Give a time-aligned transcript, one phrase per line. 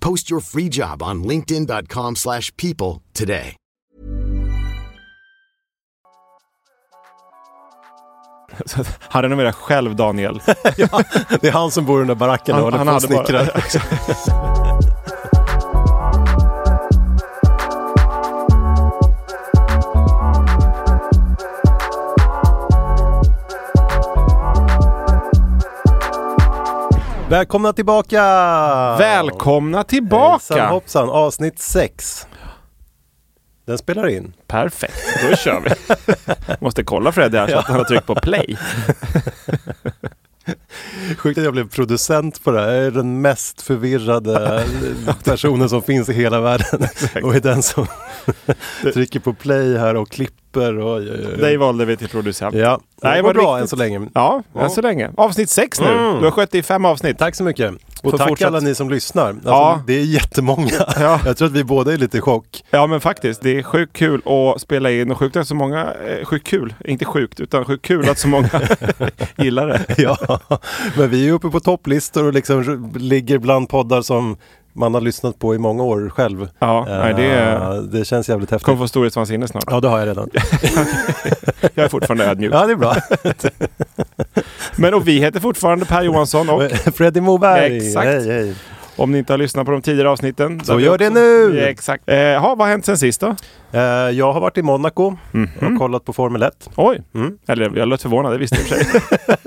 [0.00, 3.56] Post your free job on linkedin.com/people slash people today.
[9.00, 10.40] Han renoverar själv Daniel.
[10.76, 11.02] ja,
[11.40, 13.50] det är han som bor i den där baracken och håller på och snickrar.
[27.30, 28.22] Välkomna tillbaka!
[28.98, 30.54] Välkomna tillbaka!
[30.54, 32.26] Hejsan hoppsan, avsnitt 6.
[33.66, 34.32] Den spelar in.
[34.46, 35.70] Perfekt, då kör vi.
[36.60, 38.58] Måste kolla Freddy här så att han har tryckt på play.
[41.18, 42.68] Sjukt att jag blev producent på det här.
[42.72, 44.64] Jag är den mest förvirrade
[45.24, 46.88] personen som finns i hela världen.
[47.22, 47.86] Och är den som
[48.92, 50.78] trycker på play här och klipper.
[50.78, 51.00] Och.
[51.38, 52.54] Dig valde vi till producent.
[52.54, 54.08] Ja, det Nej, var vad bra riktigt- än så länge.
[54.14, 54.60] Ja, Ja.
[54.60, 55.10] än så länge.
[55.16, 55.86] Avsnitt sex nu.
[55.86, 56.18] Mm.
[56.18, 57.18] Du har skött i fem avsnitt.
[57.18, 57.74] Tack så mycket.
[58.02, 59.28] Och Får tack alla ni som lyssnar.
[59.28, 59.82] Alltså, Ja.
[59.86, 60.70] Det är jättemånga.
[61.00, 61.20] Ja.
[61.24, 62.64] Jag tror att vi båda är lite i chock.
[62.70, 65.92] Ja men faktiskt, det är sjukt kul att spela in och sjukt att så många,
[65.94, 68.48] eh, sjukt kul, inte sjukt, utan sjukt kul att så många
[69.38, 69.84] gillar det.
[69.98, 70.40] Ja,
[70.96, 74.36] men vi är uppe på topplistor och liksom ligger bland poddar som
[74.72, 76.48] man har lyssnat på i många år själv.
[76.58, 78.66] Ja, nej, det Eh, det känns jävligt häftigt.
[78.66, 79.64] Kommer få storhetsvansinne snart.
[79.66, 80.30] Ja, det har jag redan.
[81.74, 82.54] Jag är fortfarande ödmjuk.
[82.54, 82.96] Ja, det är bra.
[84.76, 86.62] Men och vi heter fortfarande Per Johansson och
[86.94, 87.76] Freddy Moberg.
[87.76, 88.06] Exakt.
[88.06, 88.54] Hej, hej.
[88.96, 90.64] om ni inte har lyssnat på de tidigare avsnitten.
[90.64, 91.58] Så gör det nu!
[91.58, 92.02] Ja, exakt.
[92.06, 93.36] Eh, ha, vad har hänt sen sist då?
[93.72, 95.16] Eh, jag har varit i Monaco
[95.60, 96.70] och kollat på Formel 1.
[96.76, 97.38] Oj, Mm.
[97.48, 99.00] eller jag lät förvånad, det visste jag i och för sig.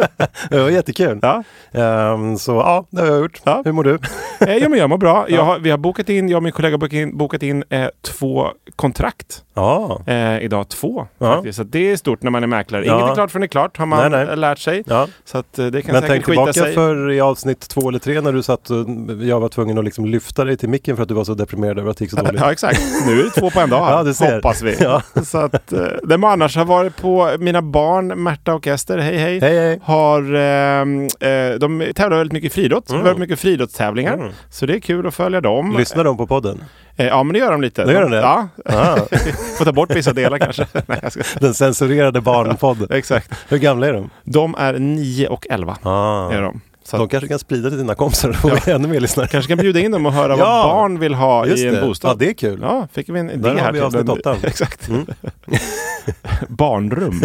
[0.50, 1.20] Det var jättekul.
[1.22, 1.44] ja.
[1.72, 3.42] Ehm, så ja, det har jag gjort.
[3.44, 3.62] Ja.
[3.66, 4.00] Hur mår du?
[4.40, 5.26] eh, jo men jag mår bra.
[5.30, 5.44] Jag Ja.
[5.44, 8.48] har, vi har bokat in, jag och min kollega bokat in, bokat in eh, två
[8.76, 9.44] kontrakt.
[9.54, 10.02] Ja.
[10.08, 11.34] Eh, idag två Ja.
[11.36, 11.58] faktiskt.
[11.58, 12.86] Så det är stort när man är mäklare.
[12.86, 14.38] Inget är klart förrän det är klart har man Nej, nej.
[14.38, 14.84] lärt sig.
[14.88, 15.08] ja.
[15.26, 16.74] Så att eh, det kan Men säkert tänk tillbaka sig.
[16.74, 18.86] för i avsnitt två eller tre när du satt och
[19.22, 21.80] jag var tvungen att liksom lyfta dig till micken för att du var så deprimerad
[21.80, 22.42] över att det gick så dåligt.
[22.42, 22.82] Ja exakt.
[23.08, 23.80] Nu är det två på en dag.
[23.92, 24.36] Ja, du ser.
[24.36, 24.78] Hoppas vi.
[24.84, 25.02] Ja.
[25.26, 29.18] Så att, eh, det man annars har varit på, mina barn Märta och Ester, hej
[29.18, 29.40] hej.
[29.40, 29.80] Hej hej!
[29.84, 32.90] Har, ehm, eh, de tävlar väldigt mycket i friidrott.
[32.90, 33.04] Mm.
[33.04, 34.14] Väldigt mycket friidrottstävlingar.
[34.14, 34.32] Mm.
[34.50, 35.76] Så det är kul att följa dem.
[35.78, 36.64] Lyssnar de på podden?
[36.96, 37.86] Eh, ja men det gör de lite.
[37.86, 38.18] Det gör de det?
[38.18, 38.48] Ja.
[38.66, 38.96] Ah,
[39.58, 40.68] Får ta bort vissa delar kanske.
[40.88, 41.24] Nej, jag ska...
[41.40, 42.88] den censurerade barnpodden.
[42.92, 43.32] Exakt.
[43.48, 44.10] Hur gamla är de?
[44.24, 45.78] De är 9 och 11.
[45.84, 46.32] Ah.
[46.32, 46.62] Är de.
[46.86, 49.28] Så De kanske kan sprida till dina kompisar och få ännu mer lyssnare.
[49.28, 50.38] kanske kan bjuda in dem och höra Ja.
[50.38, 51.82] vad barn vill ha Just i en det.
[51.82, 52.12] bostad.
[52.12, 52.60] Ja, det är kul.
[52.62, 54.38] Ja, fick vi en idé Där har här vi till avsnitt åtta.
[54.44, 54.90] Exakt.
[54.90, 55.06] Mm.
[56.50, 57.22] Barnrum.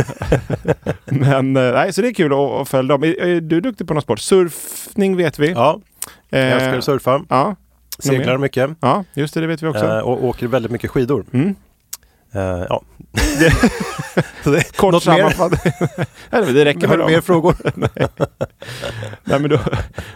[1.04, 3.04] Men eh, nej, så det är kul att, följa dem.
[3.04, 4.20] Är- Du duktig på någon sport.
[4.20, 5.50] Surfning vet vi.
[5.50, 5.80] Ja,
[6.30, 7.22] jag Eh, älskar att surfa.
[7.28, 7.56] Ja,
[7.98, 8.70] Seglar mycket.
[8.80, 9.86] ja, just det, det vet vi också.
[9.86, 11.24] Eh, och åker väldigt mycket skidor.
[11.32, 11.54] Mm.
[12.32, 12.82] Eh, ja.
[14.44, 15.72] Det, Kort något sammanfattning.
[16.30, 17.10] Nej, det räcker Har med du dem.
[17.12, 17.54] mer frågor?
[19.24, 19.58] Nej, men då,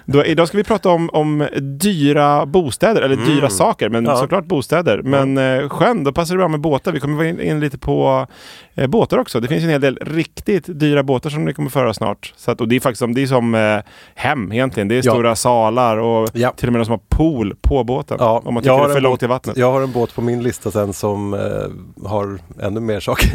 [0.05, 4.17] då, idag ska vi prata om, om dyra bostäder, eller dyra saker, men Ja.
[4.17, 5.03] såklart bostäder.
[5.03, 6.93] Men eh, sjön, då passar det bra med båtar.
[6.93, 8.27] Vi kommer vara in, in lite på
[8.75, 9.41] eh, båtar också.
[9.41, 12.33] Det finns en hel del riktigt dyra båtar som ni kommer föra snart.
[12.37, 13.79] Så att, och det är faktiskt som, det är som eh,
[14.15, 14.89] hem egentligen.
[14.89, 15.13] Det är Ja.
[15.13, 16.51] stora salar och Ja.
[16.57, 18.17] till och med de som har pool på båten.
[18.21, 19.57] Ja, om man tycker har det är för långt båt- till vattnet.
[19.57, 21.41] Jag har en båt på min lista sen som eh,
[22.07, 23.31] har ännu mer saker.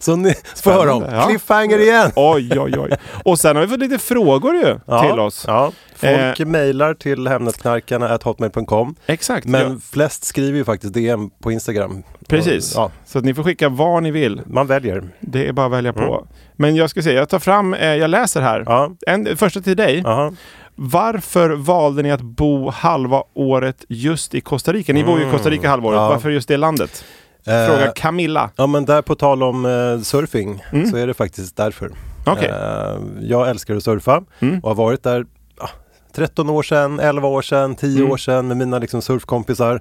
[0.00, 1.02] Så ni får höra om.
[1.12, 1.26] Ja.
[1.26, 2.10] Cliffhanger igen!
[2.16, 2.90] Oj, oj, oj.
[3.24, 5.44] Och sen har vi fått lite frågor ju Ja, till oss.
[5.48, 5.72] Ja.
[5.96, 6.46] Folk Eh.
[6.46, 9.46] mejlar till hemnetknarkarna.hotmail.com Exakt.
[9.46, 12.02] Men ja, flest skriver ju faktiskt DM på Instagram.
[12.28, 12.76] precis.
[12.76, 14.40] Och, Så att ni får skicka vad ni vill.
[14.46, 15.04] man väljer.
[15.20, 16.26] Det är bara att välja på.
[16.56, 18.84] Men jag ska säga, jag tar fram, eh, jag läser här.
[18.84, 18.96] Mm.
[19.06, 20.02] En, första till dig.
[20.06, 20.32] aha.
[20.76, 24.92] Varför valde ni att bo halva året just i Costa Rica?
[24.92, 25.96] Ni bor ju i Costa Rica halva året.
[25.96, 26.04] Mm.
[26.04, 26.08] Ja.
[26.14, 27.04] Varför just det landet?
[27.46, 28.50] Eh, Fråga Camilla.
[28.56, 30.86] Ja men där på tal om eh, surfing Mm.
[30.90, 31.90] så är det faktiskt därför.
[32.26, 32.48] Okej.
[32.48, 34.58] Eh, jag älskar att surfa Mm.
[34.60, 35.26] och har varit där
[35.58, 35.68] ah,
[36.14, 38.10] 13 år sedan, 11 år sedan, 10 Mm.
[38.12, 39.80] år sedan med mina liksom, surfkompisar.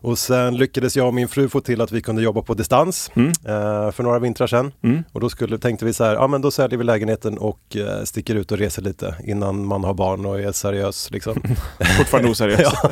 [0.00, 3.10] Och sen lyckades jag och min fru få till att vi kunde jobba på distans
[3.14, 3.28] Mm.
[3.28, 4.72] eh, för några vintrar sedan.
[4.84, 5.02] Mm.
[5.12, 8.04] Och då skulle, tänkte vi så här, ja men då säljer vi lägenheten och eh,
[8.04, 11.10] sticker ut och reser lite innan man har barn och är seriös.
[11.10, 11.42] Liksom.
[11.98, 12.72] Fortfarande oseriös.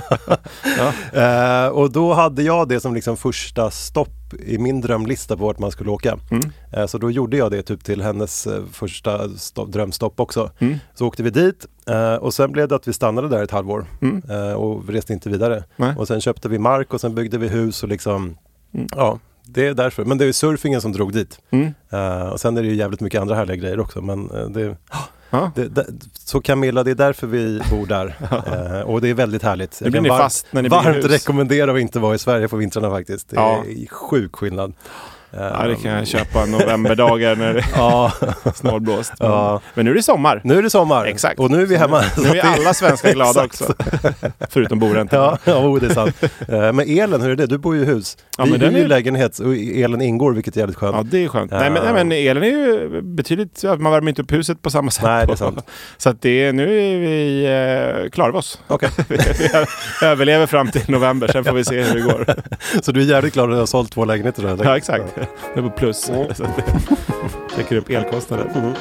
[1.13, 5.59] Eh, och då hade jag det som liksom första stopp i min drömlista på vart
[5.59, 6.19] man skulle åka.
[6.31, 6.51] Mm.
[6.73, 10.51] Eh, så då gjorde jag det typ till hennes eh, första stopp, drömstopp också.
[10.59, 10.79] Mm.
[10.95, 13.87] Så åkte vi dit eh, och sen blev det att vi stannade där ett halvår
[14.03, 14.23] Mm.
[14.57, 15.65] och reste inte vidare.
[15.77, 15.95] Nej.
[15.99, 18.37] Och sen köpte vi mark och sen byggde vi hus och liksom,
[18.75, 18.87] Mm.
[18.97, 20.05] ja, det är därför.
[20.05, 21.41] Men det är surfingen som drog dit.
[21.51, 21.73] Mm.
[22.33, 24.01] Och sen är det ju jävligt mycket andra härliga grejer också.
[24.03, 24.77] Men det,
[25.31, 25.51] Ja.
[25.55, 28.15] det, det, så Camilla, det är därför vi bor där.
[28.81, 29.81] Eh, och det är väldigt härligt.
[29.81, 31.05] Jag blir ni var- fast när ni varmt hus.
[31.05, 33.29] rekommendera att inte vara i Sverige på vintrarna faktiskt.
[33.29, 33.65] Det Ja.
[33.69, 34.73] är sjuk skillnad.
[35.39, 38.13] Ja, det kan jag köpa novemberdagar när det Ja,
[38.45, 39.13] är snålblåst.
[39.21, 39.61] Men, Ja.
[39.75, 40.41] men nu är det sommar.
[40.45, 41.41] nu är det sommar Exakt.
[41.41, 42.03] och nu är vi hemma.
[42.19, 43.75] Nu är alla svenskar glada också.
[44.51, 45.21] Förutom boräntan.
[45.21, 46.23] Ja, ja oh, det är sant.
[46.49, 47.47] Eh, Men elen, hur är det?
[47.47, 48.17] Du bor ju i hus.
[48.39, 50.97] Ja, vi men hyr den ju är- lägenhet och elen ingår vilket är jävligt skönt.
[50.97, 51.51] Ja, det är skönt.
[51.51, 51.93] Nej, men, Ja.
[51.93, 53.61] nej, men elen är ju betydligt...
[53.63, 55.05] ja, Man värmer inte upp huset på samma sätt.
[55.05, 55.59] Nej, det är sant.
[55.97, 57.45] Så att det nu är vi
[58.05, 58.61] eh, klara av oss.
[58.69, 58.89] Okej.
[59.09, 59.17] vi,
[60.01, 62.27] vi överlever fram till november, sen får vi se hur det går.
[62.83, 64.45] Så du är jävligt glad att du har sålt två lägenheter?
[64.45, 64.65] eller?
[64.65, 65.05] Ja, exakt.
[65.55, 65.99] Det på plus.
[66.35, 66.63] Så att det
[67.57, 68.49] täcker upp elkostnaden.
[68.55, 68.75] Mhm.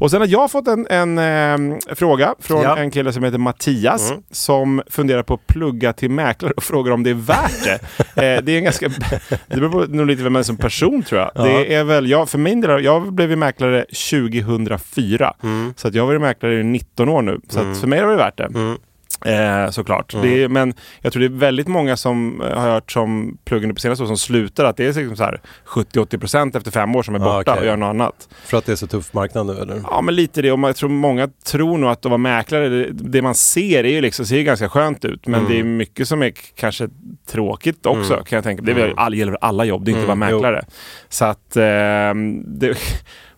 [0.00, 2.76] Och sen har jag fått en, en eh, fråga från Ja.
[2.76, 4.22] en kille som heter Mattias Mm.
[4.30, 7.74] som funderar på att plugga till mäklare och frågar om det är värt det.
[8.36, 8.88] eh, det är en ganska...
[9.48, 11.30] Det beror på nog lite vem man är som person tror jag.
[11.34, 11.42] Ja.
[11.44, 15.34] Det är väl, jag, för min del, jag blev mäklare 2004.
[15.42, 15.74] Mm.
[15.76, 17.40] Så att jag har varit mäklare i 19 år nu.
[17.48, 17.74] Så Mm.
[17.74, 18.48] för mig har det värt det.
[19.24, 19.64] Mm.
[19.64, 20.14] Eh, såklart.
[20.14, 20.26] Mm.
[20.26, 23.74] Det är, men jag tror det är väldigt många som eh, har hört som pluggande
[23.74, 27.02] på senaste år som slutar att det är liksom så här 70-80% efter fem år
[27.02, 27.60] som är Ah, borta okej.
[27.60, 28.28] och gör något annat.
[28.44, 29.80] För att det är så tuff marknad nu eller?
[29.90, 32.88] Ja men lite det och jag tror många tror nog att att vara mäklare, det,
[32.92, 35.52] det man ser är ju liksom, ser ju ganska skönt ut men Mm.
[35.52, 36.88] det är mycket som är kanske
[37.30, 38.24] tråkigt också Mm.
[38.24, 38.62] kan jag tänka.
[38.62, 40.64] Det all, gäller väl alla jobb, det är inte Mm, bara mäklare.
[41.08, 42.78] Så att ehm, det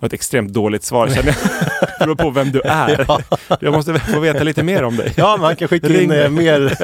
[0.00, 1.37] var ett extremt dåligt svar känner jag.
[2.00, 3.06] Det beror på vem du är.
[3.61, 5.12] Jag måste få veta lite mer om dig.
[5.17, 6.75] Ja, man kan skicka in eh, mer,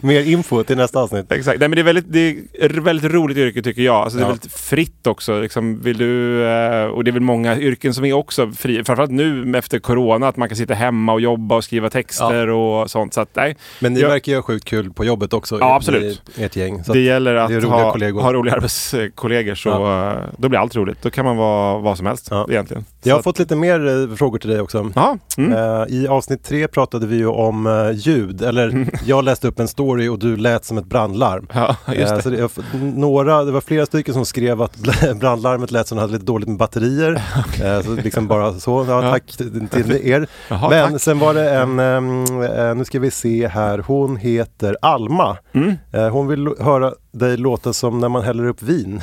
[0.06, 1.32] mer info till nästa avsnitt.
[1.32, 1.60] Exakt.
[1.60, 3.94] Nej, men det är väldigt, det är väldigt roligt yrke tycker jag.
[3.96, 4.28] Alltså, det är Ja.
[4.28, 5.40] väldigt fritt också.
[5.40, 8.84] Liksom, vill du, eh, och det är väl många yrken som är också fria.
[8.84, 12.90] Framförallt nu efter corona, att man kan sitta hemma och jobba och skriva texter och
[12.90, 13.14] sånt.
[13.14, 14.08] Så att, nej, Men ni Ja.
[14.08, 15.58] verkar ju ha sjukt kul på jobbet också.
[15.60, 16.22] Ja, absolut.
[16.36, 16.84] I ert gäng.
[16.84, 18.22] Så det gäller att det ha, kollegor.
[18.22, 21.02] ha roliga arbetskollegor så eh, då blir allt roligt.
[21.02, 22.46] Då kan man vara vad som helst Ja.
[22.62, 22.84] Egentligen.
[23.02, 24.90] Jag har att- fått lite mer eh, frågor till dig också.
[24.94, 25.52] Ja, mm.
[25.52, 29.68] Eh, I avsnitt tre pratade vi ju om eh, ljud, eller jag läste upp en
[29.68, 31.46] story och du lät som ett brandlarm.
[31.52, 32.30] ja, just det.
[32.30, 32.48] Det,
[32.78, 34.76] några, det var flera stycken som skrev att
[35.20, 37.22] brandlarmet lät som det hade lite dåligt med batterier.
[37.62, 39.26] Eh, så liksom bara så, ja, tack
[39.70, 40.26] till er.
[40.48, 41.00] Jaha, Men tack.
[41.02, 45.36] sen var det en, nu ska vi se här, hon heter Alma.
[45.52, 45.74] Mm.
[46.12, 49.00] Hon vill höra dig låta som när man häller upp vin.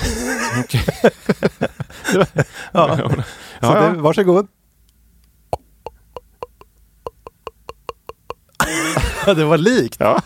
[0.63, 0.81] Okej.
[2.71, 2.99] ja.
[3.59, 3.89] Så Ja, ja.
[3.89, 4.47] Det, varsågod.
[9.25, 9.97] det var likt.
[9.99, 10.21] Ja.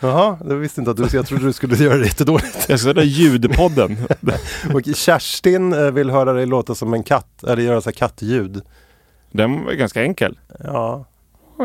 [0.00, 2.68] Jaha, det visste inte att du, jag trodde du skulle göra det jättedåligt.
[2.68, 3.96] Jag ska säga ljudpodden.
[4.74, 8.62] Och Kerstin eh, vill höra dig låta som en katt, eller göra så här kattljud.
[9.30, 10.38] Den var ganska enkel.
[10.58, 11.04] Ja.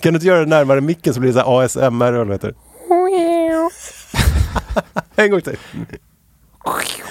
[0.00, 2.26] kan du inte göra det närmare micken så blir det så här ASMR eller vad
[2.26, 2.54] det heter?
[5.16, 5.56] en gång till.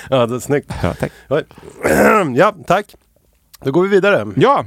[0.10, 0.72] Ja, det är snyggt.
[0.84, 1.12] Ja, tack.
[2.36, 2.96] Ja, tack.
[3.63, 4.27] Då går vi vidare.
[4.36, 4.65] Ja,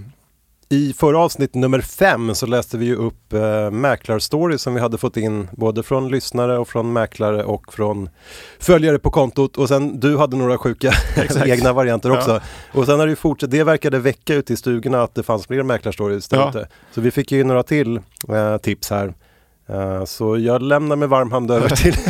[0.69, 4.99] I förra avsnitt nummer fem så läste vi ju upp eh, mäklarstories som vi hade
[4.99, 8.09] fått in både från lyssnare och från mäklare och från
[8.59, 10.93] följare på kontot och sen du hade några sjuka
[11.47, 12.17] egna varianter Ja.
[12.17, 12.41] också.
[12.73, 15.47] Och sen har det ju fortsatt, det verkade väcka ute i stugorna att det fanns
[15.47, 16.49] fler mäklarstories där Ja.
[16.51, 16.69] ute.
[16.95, 17.97] Så vi fick ju några till
[18.29, 19.15] eh, tips här.
[19.69, 22.03] Eh, så jag lämnar med varm hand över till till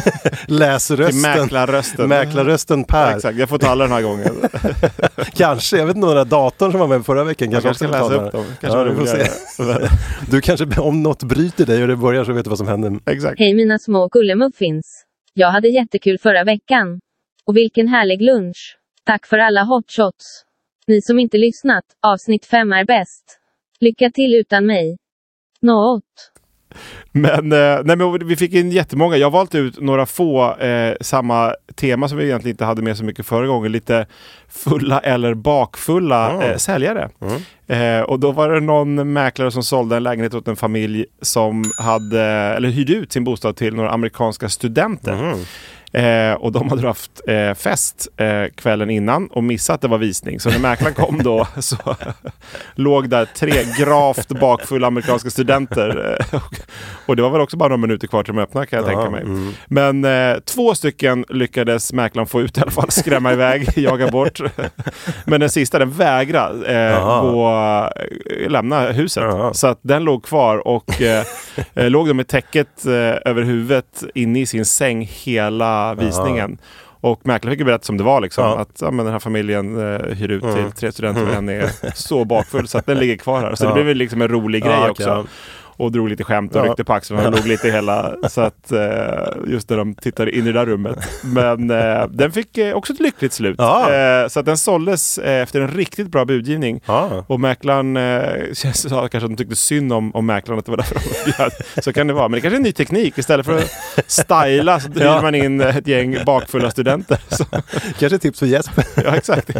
[0.46, 1.20] läsrösten.
[1.20, 2.08] mäklarrösten.
[2.08, 3.16] Mäklarrösten Ja, Per.
[3.16, 4.34] exakt, jag får ta alla den här gången.
[5.34, 7.84] Kanske, jag vet inte om den där datorn som var med förra veckan Jag kanske
[7.86, 8.44] kanske ska läsa upp dem.
[8.60, 9.88] Kanske Ja, får roligare.
[10.30, 12.92] Du kanske, om något bryter dig och det börjar så vet du vad som händer.
[13.10, 13.38] Exakt.
[13.38, 15.04] Hej mina små gullemuffins.
[15.34, 17.00] Jag hade jättekul förra veckan.
[17.46, 18.76] Och vilken härlig lunch.
[19.06, 20.42] Tack för alla hot shots.
[20.86, 23.38] Ni som inte lyssnat, avsnitt 5 är bäst.
[23.80, 24.96] Lycka till utan mig.
[25.62, 26.02] Något.
[27.12, 29.16] Men, eh, nej, men vi fick in jättemånga.
[29.16, 32.96] Jag har valt ut några få eh, samma tema som vi egentligen inte hade med
[32.96, 33.72] så mycket förra gången.
[33.72, 34.06] Lite
[34.48, 36.50] fulla eller bakfulla Mm.
[36.50, 37.08] eh, säljare.
[37.66, 41.72] Eh, och då var det någon mäklare som sålde en lägenhet åt en familj som
[41.78, 45.12] hade, eller hyrde ut sin bostad till några amerikanska studenter.
[45.12, 45.38] Mm.
[45.94, 49.98] Eh, och de hade haft eh, fest eh, kvällen innan och missat att det var
[49.98, 50.40] visning.
[50.40, 51.76] Så när mäklaren kom då så
[52.74, 56.16] låg där tre gravt bakfulla amerikanska studenter.
[56.20, 56.54] Eh, och,
[57.06, 59.10] och det var väl också bara några minuter kvar till de öppna kan jag tänka
[59.10, 59.22] mig.
[59.22, 59.52] mm.
[59.66, 64.40] Men eh, två stycken lyckades mäklaren få ut i alla fall, skrämma iväg, jaga bort.
[65.24, 67.90] Men den sista den vägrade eh, gå,
[68.48, 69.22] lämna huset.
[69.22, 69.54] Jaha.
[69.54, 70.90] Så att den låg kvar och
[71.74, 72.86] låg då med täcket
[73.24, 76.58] över huvudet inne i sin säng hela visningen.
[77.00, 78.44] Och mäklaren fick ju berätta som det var liksom.
[78.44, 78.58] Ja.
[78.58, 81.70] Att ja, men den här familjen eh, hyr ut till tre studenter och en är
[81.94, 83.54] så bakfull så att den ligger kvar här.
[83.54, 83.74] Så det Ja.
[83.74, 85.26] blev väl liksom en rolig grej Ja, också.
[85.76, 86.68] Och drog lite skämt och Ja.
[86.70, 88.14] ryckte på axlarna och låg lite hela.
[88.28, 88.78] Så att eh,
[89.46, 90.98] just när de tittade in i det där rummet.
[91.24, 93.54] Men eh, den fick eh, också ett lyckligt slut.
[93.58, 94.26] Ja.
[94.28, 96.80] Så att den såldes efter en riktigt bra budgivning.
[96.86, 97.24] Ja.
[97.26, 97.98] Och mäklaren
[98.74, 101.52] sa kanske att de tyckte synd om, om mäklaren att det var därför de bjöd.
[101.84, 102.28] Så kan det vara.
[102.28, 103.18] Men det kanske är en ny teknik.
[103.18, 103.70] Istället för att
[104.06, 107.18] styla så hyr man in ett gäng bakfulla studenter.
[107.28, 107.44] Så,
[107.98, 108.84] Kanske tips för Jesper.
[109.04, 109.50] ja, exakt.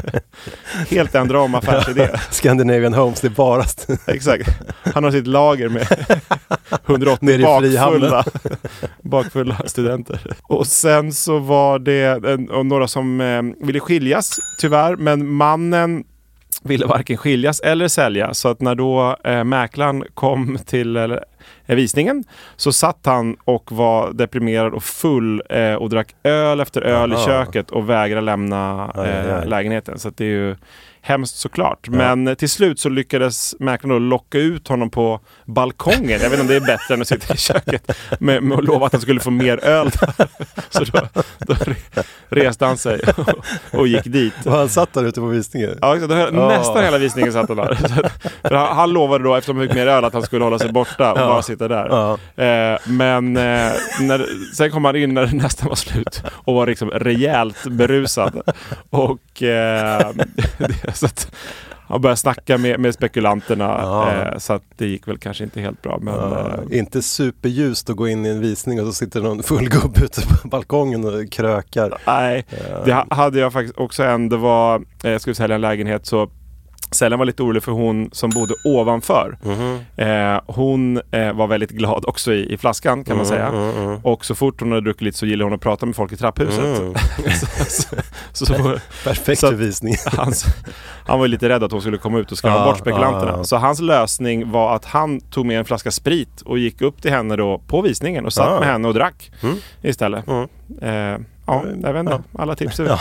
[0.91, 2.09] Helt ändra om affärsidé.
[2.31, 3.65] Scandinavian Homes, det är bara
[4.07, 4.49] Exakt.
[4.95, 6.04] Han har sitt lager med
[6.87, 8.01] 180 Nere i Frihamnen.
[8.11, 8.25] bakfulla,
[9.03, 10.21] bakfulla studenter.
[10.43, 14.97] Och sen så var det en, och några som eh, ville skiljas, tyvärr.
[14.97, 16.05] Men mannen
[16.63, 18.35] ville varken skiljas eller sälja.
[18.35, 21.11] Så att när då eh, mäklaren kom till eh,
[21.67, 22.25] visningen
[22.57, 27.15] så satt han och var deprimerad och full eh, och drack öl efter öl i
[27.15, 27.27] Aha.
[27.27, 29.49] köket och vägrade lämna Aj, aj, eh, aj.
[29.49, 29.99] lägenheten.
[29.99, 30.57] Så det är ju
[31.07, 31.89] hemskt såklart.
[31.89, 36.21] Men till slut så lyckades mäklaren locka ut honom på balkongen.
[36.21, 37.91] Jag vet inte om det är bättre än att sitta i köket.
[38.21, 39.91] Med, med att lova att han skulle få mer öl.
[40.71, 41.01] så då,
[41.39, 44.35] då re- reste han sig och, och gick dit.
[44.47, 45.79] Och han satt där ute på visningen.
[45.83, 45.95] Ja.
[45.95, 46.31] Då Ja.
[46.49, 47.79] Nästan hela visningen satt han där.
[48.49, 50.73] Så han, han lovade då, eftersom han fick mer öl, att han skulle hålla sig
[50.73, 51.27] borta och Ja.
[51.27, 51.87] bara sitta där.
[51.89, 52.13] Ja.
[52.45, 56.67] Eh, men eh, när, sen kom han in när det nästan var slut och var
[56.67, 58.43] liksom rejält berusad.
[58.91, 60.11] Och eh,
[60.59, 61.35] det, så att
[61.89, 63.65] han började snacka med, med spekulanterna.
[63.65, 64.13] Ja.
[64.13, 65.99] Eh, så att det gick väl kanske inte helt bra.
[66.03, 69.43] Men, Ja, eh, inte superljust att gå in i en visning och så sitter någon
[69.43, 71.99] full gubbe ute på balkongen och krökar.
[72.07, 72.47] Nej,
[72.85, 74.29] det ha- hade jag faktiskt också en.
[74.29, 76.31] Det var, eh, jag skulle sälja en lägenhet så
[76.95, 79.39] Säljaren var lite orolig för hon som bodde ovanför.
[79.43, 79.79] Mhm.
[79.97, 83.47] Eh, hon eh, var väldigt glad också i, i flaskan kan man säga.
[83.49, 84.01] Mm, mm, mm.
[84.03, 86.17] Och så fort hon hade druckit lite så gillade hon att prata med folk i
[86.17, 86.79] trapphuset.
[86.81, 86.95] Mm.
[87.41, 87.97] så, så,
[88.33, 89.95] så, så, Perfekt Så för att- visning.
[90.17, 90.45] hans,
[91.07, 93.31] han var lite rädd att hon skulle komma ut och skrämma Ja, bort spekulanterna.
[93.33, 93.45] ja, ja.
[93.45, 97.11] Så hans lösning var att han tog med en flaska sprit och gick upp till
[97.11, 98.59] henne då på visningen och satt Ja.
[98.61, 99.57] med henne och drack Mm.
[99.83, 100.25] istället.
[100.29, 100.49] Mm.
[100.83, 102.23] Eh, ja, jag vet inte.
[102.39, 102.99] Alla tips är, Ja.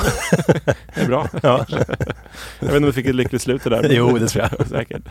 [0.94, 1.28] är bra.
[1.44, 1.66] Ja.
[1.70, 1.78] Jag
[2.68, 3.88] vet inte om vi fick ett lyckligt slut det där.
[3.90, 4.68] Jo, det tror jag.
[4.68, 5.04] Säkert.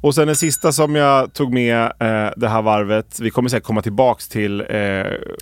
[0.00, 3.20] Och sen den sista som jag tog med eh, det här varvet.
[3.20, 4.66] Vi kommer säkert komma tillbaks till eh,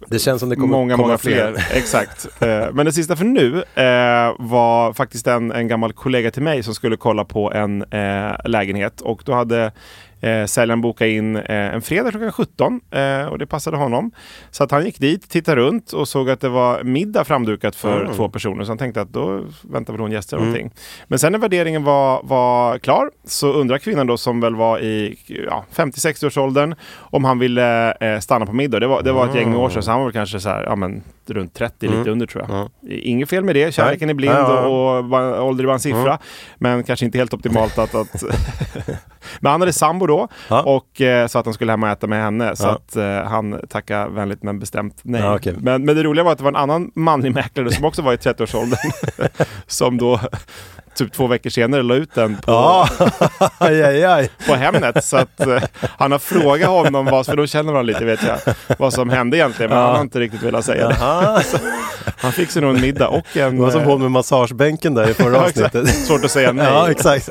[0.09, 1.67] Det känns som det kommer många, komma många fler.
[1.73, 2.43] Exakt.
[2.43, 6.63] Eh, men det sista för nu eh, var faktiskt en, en gammal kollega till mig
[6.63, 9.01] som skulle kolla på en eh, lägenhet.
[9.01, 9.73] Och då hade
[10.21, 14.11] eh, säljaren bokat in eh, en fredag klockan 17 eh, och det passade honom.
[14.51, 18.01] Så att han gick dit, tittade runt och såg att det var middag framdukat för
[18.05, 18.17] Mm.
[18.17, 18.65] två personer.
[18.65, 20.71] Så han tänkte att då väntar väl hon gäster eller någonting.
[21.09, 25.19] Men sen när värderingen var, var klar så undrar kvinnan då som väl var i
[25.27, 28.81] ja, 50-60 års åldern om han ville eh, stanna på middag.
[28.81, 30.63] Det var, det var ett gäng år sedan så han var väl kanske så här,
[30.63, 32.71] ja, men, runt 30, lite under tror jag.
[32.91, 36.19] Inget fel med det, kärleken är blind Ja, och, och ålder är bara en siffra.
[36.59, 37.95] Men kanske inte helt optimalt att...
[37.95, 38.25] att
[39.41, 40.14] men han hade sambo då
[40.49, 40.63] Ja.
[40.63, 42.57] och eh, sa att han skulle hem och äta med henne.
[42.57, 42.71] Så Ja.
[42.71, 45.21] att eh, han tackade vänligt men bestämt nej.
[45.21, 45.55] Ja, okej.
[45.59, 48.13] men, men det roliga var att det var en annan manlig mäklare som också var
[48.13, 48.79] i 30-årsåldern.
[49.67, 50.21] som då
[50.95, 52.89] typ två veckor senare la ut den på, Ja,
[53.59, 54.31] aj, aj, aj.
[54.49, 55.05] på Hemnet.
[55.05, 55.63] Så att eh,
[55.99, 59.37] han har frågat honom, vad, för då känner man lite vet jag, vad som hände
[59.37, 59.71] egentligen.
[59.71, 59.85] Men Ja.
[59.87, 60.95] han har inte riktigt velat säga det.
[62.17, 63.57] Han fick sig nog en middag och en...
[63.57, 65.89] Det var som eh, hon med massagebänken där i förra avsnittet.
[65.89, 66.67] Svårt att säga nej.
[66.67, 67.29] Ja, exakt.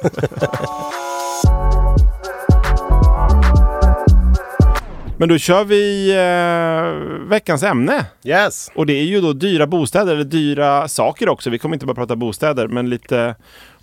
[5.23, 8.05] Men då kör vi eh, veckans ämne.
[8.23, 8.71] Yes.
[8.75, 11.49] Och det är ju då dyra bostäder, eller dyra saker också.
[11.49, 13.35] Vi kommer inte bara prata bostäder, men lite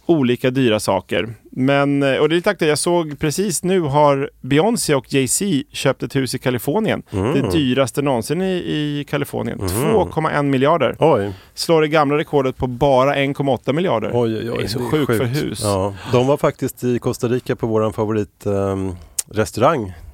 [0.07, 1.35] olika dyra saker.
[1.51, 5.63] Men, eh, och det är lite aktuellt, jag såg precis nu har Beyoncé och Jay-Z
[5.73, 7.03] köpt ett hus i Kalifornien.
[7.11, 9.59] Det dyraste någonsin i, i Kalifornien.
[9.61, 10.97] 2,1 miljarder.
[10.99, 14.11] Oj, Slår det gamla rekordet på bara 1,8 miljarder.
[14.15, 14.51] oj, oj.
[14.51, 14.57] oj.
[14.59, 15.61] Det är så sjukt för hus.
[15.63, 15.95] Ja.
[16.13, 18.97] De var faktiskt i Costa Rica på våran favorit ehm,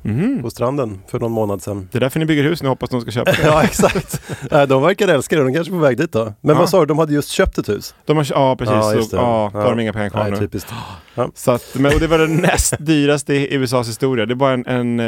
[0.09, 1.89] restaurang på stranden för någon månad sedan.
[1.93, 3.39] Det är därför ni bygger hus nu, hoppas de ska köpa det.
[3.45, 4.21] Ja exakt.
[4.69, 6.25] De verkar älska det, de kanske är på väg dit då.
[6.41, 6.61] Men Ja.
[6.61, 7.95] vad sa du, de hade just köpt ett hus?
[8.05, 8.75] De har, ja, precis.
[8.75, 9.23] Ja, just så, det.
[9.23, 9.83] ja, då har de Ja.
[9.83, 10.37] inga pengar kvar Nej, nu.
[10.39, 10.73] typiskt.
[11.35, 14.27] Så att, men, och det var den näst dyraste i USAs historia.
[14.27, 15.01] Det var en, en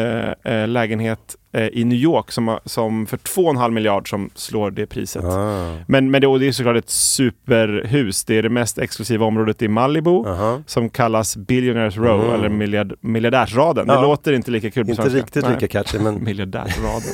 [0.44, 1.18] eh, lägenhet
[1.52, 5.24] eh, i New York som, som för 2,5 miljard som slår det priset.
[5.24, 5.76] Ah.
[5.88, 8.24] Men, men det, det är såklart ett superhus.
[8.24, 10.24] Det är det mest exklusiva området i Malibu.
[10.26, 10.62] Aha.
[10.66, 12.34] Som kallas Billionaires Row, Mm.
[12.34, 13.86] eller miljard, miljardärsraden.
[13.86, 14.02] Det Ja.
[14.02, 15.54] låter inte lika kul Inte riktigt Nej.
[15.54, 17.12] lika catchy men Miljardärsraden.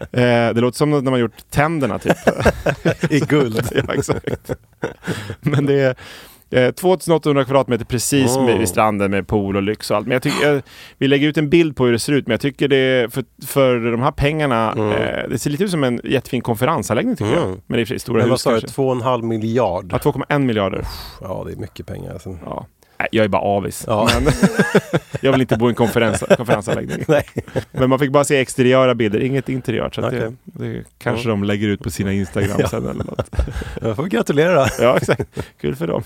[0.00, 2.16] eh, det låter som när man gjort tänderna typ.
[3.10, 3.68] i guld.
[3.88, 4.50] ja, exakt.
[5.40, 5.96] Men det är
[6.50, 8.46] eh, 2800 kvadratmeter precis Oh.
[8.58, 10.06] vid, stranden med pool och lyx och allt.
[10.06, 10.62] Men jag tycker, jag,
[10.98, 13.24] vi lägger ut en bild på hur det ser ut, men jag tycker det för,
[13.46, 14.90] för de här pengarna, Mm.
[14.92, 17.44] eh, det ser lite ut som en jättefin konferensanläggning tycker jag.
[17.44, 17.60] Mm.
[17.66, 18.82] Men det är i stora Men vad hus sa du, kanske.
[18.82, 19.88] 2,5 miljard?
[19.92, 20.86] Ja, 2,1 miljarder.
[21.20, 22.38] Ja, det är mycket pengar alltså.
[22.44, 22.66] Ja.
[22.98, 23.84] Nej, jag är bara avis.
[23.86, 24.08] Ja.
[24.24, 24.32] Men
[25.20, 27.04] jag vill inte bo i en konferens, konferensanläggning.
[27.08, 27.24] Nej.
[27.72, 29.94] Men man fick bara se exteriöra bilder, inget interiört.
[29.94, 30.20] Så Okej.
[30.20, 32.68] det, det kanske de lägger ut på sina Instagram Ja.
[32.68, 33.30] sen eller något.
[33.82, 34.66] Jag får gratulera.
[34.80, 35.22] Ja, exakt.
[35.60, 36.02] Kul för dem.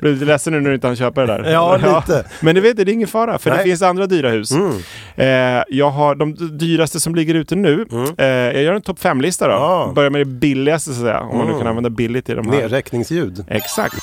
[0.00, 1.50] Blir du ledsen nu när du inte hann köpa det där?
[1.52, 2.24] Ja, lite.
[2.40, 3.64] Men du vet, det är ingen fara, för det Nej.
[3.64, 4.50] finns andra dyra hus.
[4.50, 4.72] Mm.
[5.16, 7.86] Eh, jag har de dyraste som ligger ute nu.
[7.92, 8.14] Mm.
[8.18, 9.52] Eh, jag gör en topp 5-lista då.
[9.52, 9.92] Ja.
[9.94, 11.20] Börjar med det billigaste så att säga.
[11.20, 11.58] Om man nu Mm.
[11.58, 12.60] kan använda billigt i de här.
[12.60, 13.44] Nedräkningsljud.
[13.48, 13.94] Exakt.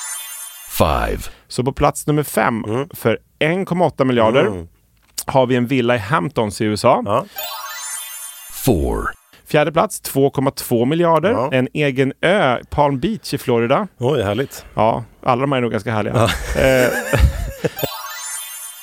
[0.77, 1.17] Five.
[1.47, 2.89] Så på plats nummer fem Mm.
[2.93, 4.67] för 1,8 miljarder Mm.
[5.25, 7.01] har vi en villa i Hamptons i USA.
[7.05, 7.25] Ja.
[8.51, 9.09] Four.
[9.47, 11.31] Fjärde plats 2,2 miljarder.
[11.31, 11.49] Ja.
[11.51, 13.87] En egen ö, Palm Beach i Florida.
[13.99, 14.65] Oj, härligt.
[14.73, 16.13] Ja, alla de här är nog ganska härliga.
[16.55, 16.89] Eh,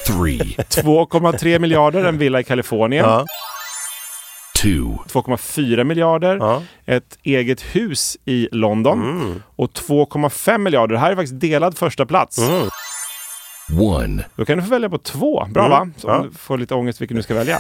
[0.06, 0.56] Three.
[0.68, 3.04] 2,3 miljarder en villa i Kalifornien.
[3.08, 3.26] Ja.
[4.62, 4.98] Two.
[5.08, 6.62] 2,4 miljarder Ja.
[6.86, 9.02] ett eget hus i London.
[9.02, 9.42] Mm.
[9.56, 12.38] Och 2,5 miljarder, det här är faktiskt delad första plats.
[12.38, 12.68] Mm.
[13.80, 14.24] One.
[14.36, 15.46] Då kan du få välja på två.
[15.50, 15.70] Bra Mm.
[15.78, 15.88] va?
[15.96, 16.22] Så Ja.
[16.30, 17.58] du får lite ångest vilken du ska välja.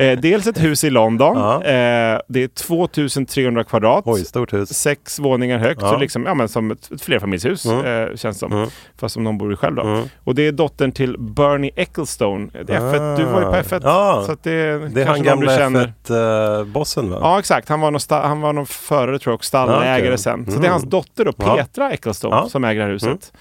[0.00, 1.36] Eh, dels ett hus i London.
[1.38, 1.54] Ja.
[1.64, 4.02] Eh, det är 2300 kvadrat.
[4.06, 4.68] Oj, stort hus.
[4.74, 5.88] Sex våningar högt, Ja.
[5.90, 8.08] så liksom, ja, men som ett, ett flerfamiljshus Mm.
[8.08, 8.52] eh, känns som.
[8.52, 8.68] Mm.
[9.00, 9.82] Fast som någon bor i själv då.
[9.82, 10.02] Mm.
[10.24, 12.48] Och det är dottern till Bernie Ecclestone.
[12.64, 13.80] Det är F1, du var ju på F1.
[13.84, 14.22] Ja.
[14.26, 15.92] Så det, Det är han gamla du känner.
[16.04, 17.18] F1-bossen va?
[17.20, 20.18] Ja exakt, han var någon, sta- han var någon förare tror jag och stallägare okej.
[20.18, 20.44] sen.
[20.44, 20.60] Så Mm.
[20.62, 21.32] det är hans dotter då.
[21.32, 23.32] Petra Ecclestone, som äger det här huset.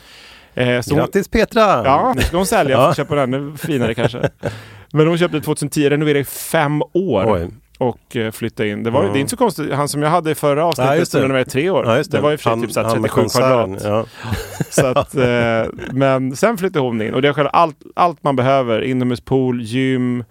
[0.55, 1.61] Eh, så Grattis Petra!
[1.61, 2.89] ja, nu ska hon sälja Ja.
[2.89, 4.29] och köpa den ännu finare kanske.
[4.93, 7.49] Men hon köpte 2010, renoverade i fem år Oj.
[7.77, 8.83] och eh, flyttade in.
[8.83, 9.13] Det, var, Mm.
[9.13, 11.15] det är inte så konstigt, han som jag hade i förra avsnittet just det.
[11.17, 11.85] som renoverade i tre år.
[11.85, 12.21] Ja, just det.
[12.21, 14.07] var ju för sig han, typ så här han med 37 konserten, kvadrat.
[14.23, 14.31] Ja.
[14.69, 18.35] Så att, eh, men sen flyttade hon in och det är själva allt, allt man
[18.35, 18.81] behöver.
[18.81, 20.23] Inomhuspool, gym,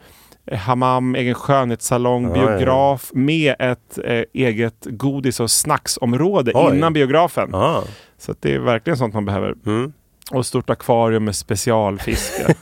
[0.46, 2.46] eh, hammam, egen skönhetssalong, Ja, ja.
[2.46, 6.76] biograf med ett eh, eget godis och snacksområde Oj.
[6.76, 7.48] innan biografen.
[7.52, 7.84] Ja.
[8.18, 9.54] Så att det är verkligen sånt man behöver.
[9.66, 9.92] Mm.
[10.30, 12.54] Och stort akvarium med specialfiske.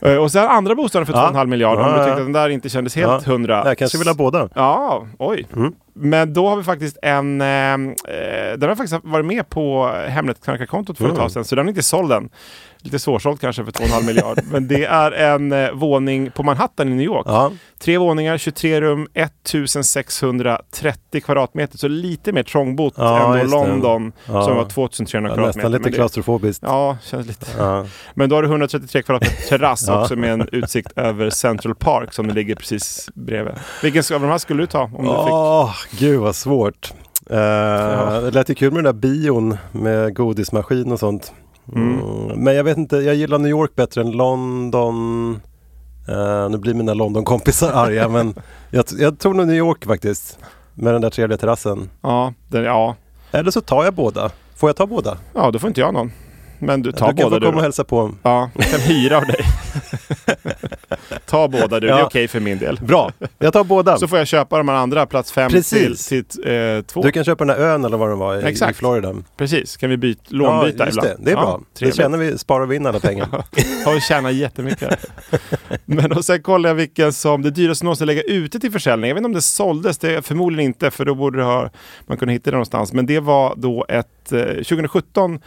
[0.20, 1.30] Och sen andra bostaden för Ja.
[1.34, 1.82] 2,5 miljarder.
[1.82, 2.04] Om Ja, du ja.
[2.04, 3.32] tyckte att den där inte kändes helt Ja.
[3.32, 3.62] hundra.
[3.66, 4.48] Jag kanske vill ha båda.
[4.54, 5.46] Ja, oj.
[5.56, 5.72] Mm.
[5.94, 7.40] Men då har vi faktiskt en...
[7.40, 7.78] Eh, eh,
[8.58, 11.20] den har faktiskt varit med på Hemnet-knarkarkontot för ett Mm.
[11.22, 12.28] tag sedan, så den är inte såld än.
[12.82, 14.38] Lite svårsåld kanske för 2,5 miljard.
[14.50, 17.24] Men det är en eh, våning på Manhattan i New York.
[17.28, 17.52] Ja.
[17.80, 21.78] Tre våningar, 23 rum, 1630 kvadratmeter.
[21.78, 23.50] Så lite mer trångbott Ja, än.
[23.50, 24.42] London Ja.
[24.44, 25.58] som var 2300 Ja, kvadratmeter.
[25.58, 26.62] nästan lite det- klaustrofobiskt.
[26.66, 27.46] Ja, känns lite.
[27.58, 27.86] Ja.
[28.14, 30.02] Men då har du 133 kvadratmeter terrass Ja.
[30.02, 33.54] också med en utsikt över Central Park som ligger precis bredvid.
[33.82, 34.82] Vilken av de här skulle du ta?
[34.82, 35.32] Om du fick?
[35.32, 36.92] Åh, gud vad svårt.
[37.30, 41.32] Uh, Det lät ju kul med den där bion med godismaskin och sånt.
[41.74, 42.44] Mm.
[42.44, 45.40] Men jag vet inte, jag gillar New York bättre än London.
[46.08, 48.34] Eh, nu blir mina London-kompisar arga men
[48.70, 50.38] jag, jag tror nog New York faktiskt.
[50.74, 51.90] Med den där trevliga terrassen.
[52.00, 52.96] Ja, den, ja.
[53.30, 54.30] Eller så tar jag båda.
[54.56, 55.18] Får jag ta båda?
[55.34, 56.12] ja, då får inte jag någon.
[56.64, 57.46] Men du, ta du kan båda få du.
[57.46, 58.14] komma och hälsa på.
[58.22, 59.40] Ja, jag kan hyra av dig.
[61.26, 62.04] ta båda du, det är Ja.
[62.06, 62.78] okej för min del.
[62.82, 63.98] Bra, jag tar båda.
[63.98, 66.08] Så får jag köpa de här andra, plats fem Precis.
[66.08, 67.02] till, till eh, två.
[67.02, 68.78] Du kan köpa den här ön eller vad den var i, i Exakt.
[68.78, 69.14] Florida.
[69.36, 71.18] Precis, kan vi byta, lånbyta ja, just ibland.
[71.18, 71.24] det.
[71.24, 71.60] Det är bra.
[71.72, 71.96] det trevligt.
[71.96, 73.28] känner vi, sparar vi in alla pengar.
[73.84, 75.06] Har tjänat jättemycket.
[75.84, 79.08] Men och sen kollar jag vilken som det dyraste någonsin lägga ute till försäljning.
[79.08, 81.70] Jag vet inte om det såldes, det förmodligen inte för då borde det ha,
[82.06, 82.92] man kunna hitta det någonstans.
[82.92, 85.40] Men det var då ett, eh, 2017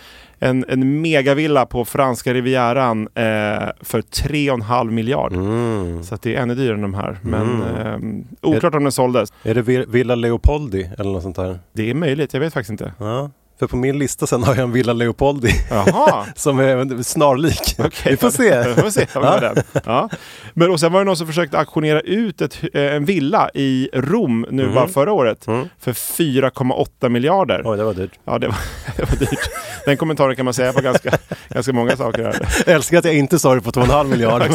[0.50, 5.34] en, en megavilla på franska rivieran eh, för 3,5 miljard.
[5.34, 6.04] Mm.
[6.04, 7.18] Så det är ännu dyrare än de här.
[7.22, 8.26] Men Mm.
[8.42, 9.34] eh, oklart om den såldes.
[9.44, 11.60] Är det Vi- Villa Leopoldi eller något sånt där?
[11.74, 12.94] Det är möjligt, jag vet faktiskt inte.
[13.00, 13.30] Ja.
[13.60, 15.52] För på min lista sen har jag en Villa Leopoldi
[16.36, 17.76] som är snarlik.
[17.80, 18.12] Okej.
[18.12, 18.68] Vi får se.
[18.68, 19.56] Vi får se den.
[19.86, 20.10] Ja.
[20.54, 23.90] Men och sen var det någon som försökte auktionera ut ett, eh, en villa i
[23.94, 25.68] Rom nu bara förra året Mm.
[25.80, 27.62] för 4,8 miljarder.
[27.66, 28.12] Oj, det var dyrt.
[28.26, 28.56] Ja, det var,
[28.98, 29.50] det var dyrt.
[29.86, 31.12] Den kommentaren kan man säga på ganska,
[31.50, 32.24] ganska många saker.
[32.24, 32.48] Här.
[32.66, 34.50] Jag älskar att jag inte sa det på 2,5 miljarder.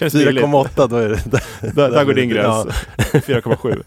[0.00, 0.44] Billigt.
[0.44, 1.18] 4,8 då är det...
[1.74, 2.66] Där, där går din gräns.
[2.96, 3.02] Ja.
[3.20, 3.82] 4,7.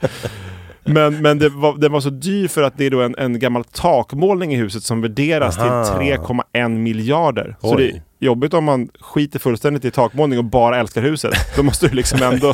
[0.85, 3.39] Men, men det var, den var så dyr för att det är då en, en
[3.39, 5.85] gammal takmålning i huset som värderas Aha.
[5.85, 7.55] till 3,1 miljarder.
[7.61, 7.77] Så Oj.
[7.77, 11.33] det är jobbigt om man skiter fullständigt i takmålning och bara älskar huset.
[11.55, 12.47] Då måste du liksom ändå...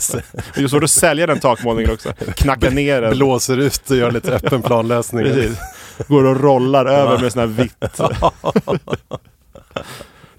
[0.55, 2.13] Det är svårt att sälja den takmålningen också.
[2.35, 3.11] Knacka ner den.
[3.11, 5.23] Blåser ut och gör lite öppen planlösning.
[5.23, 5.57] Precis.
[6.07, 7.75] Går och rollar över med sån här vitt.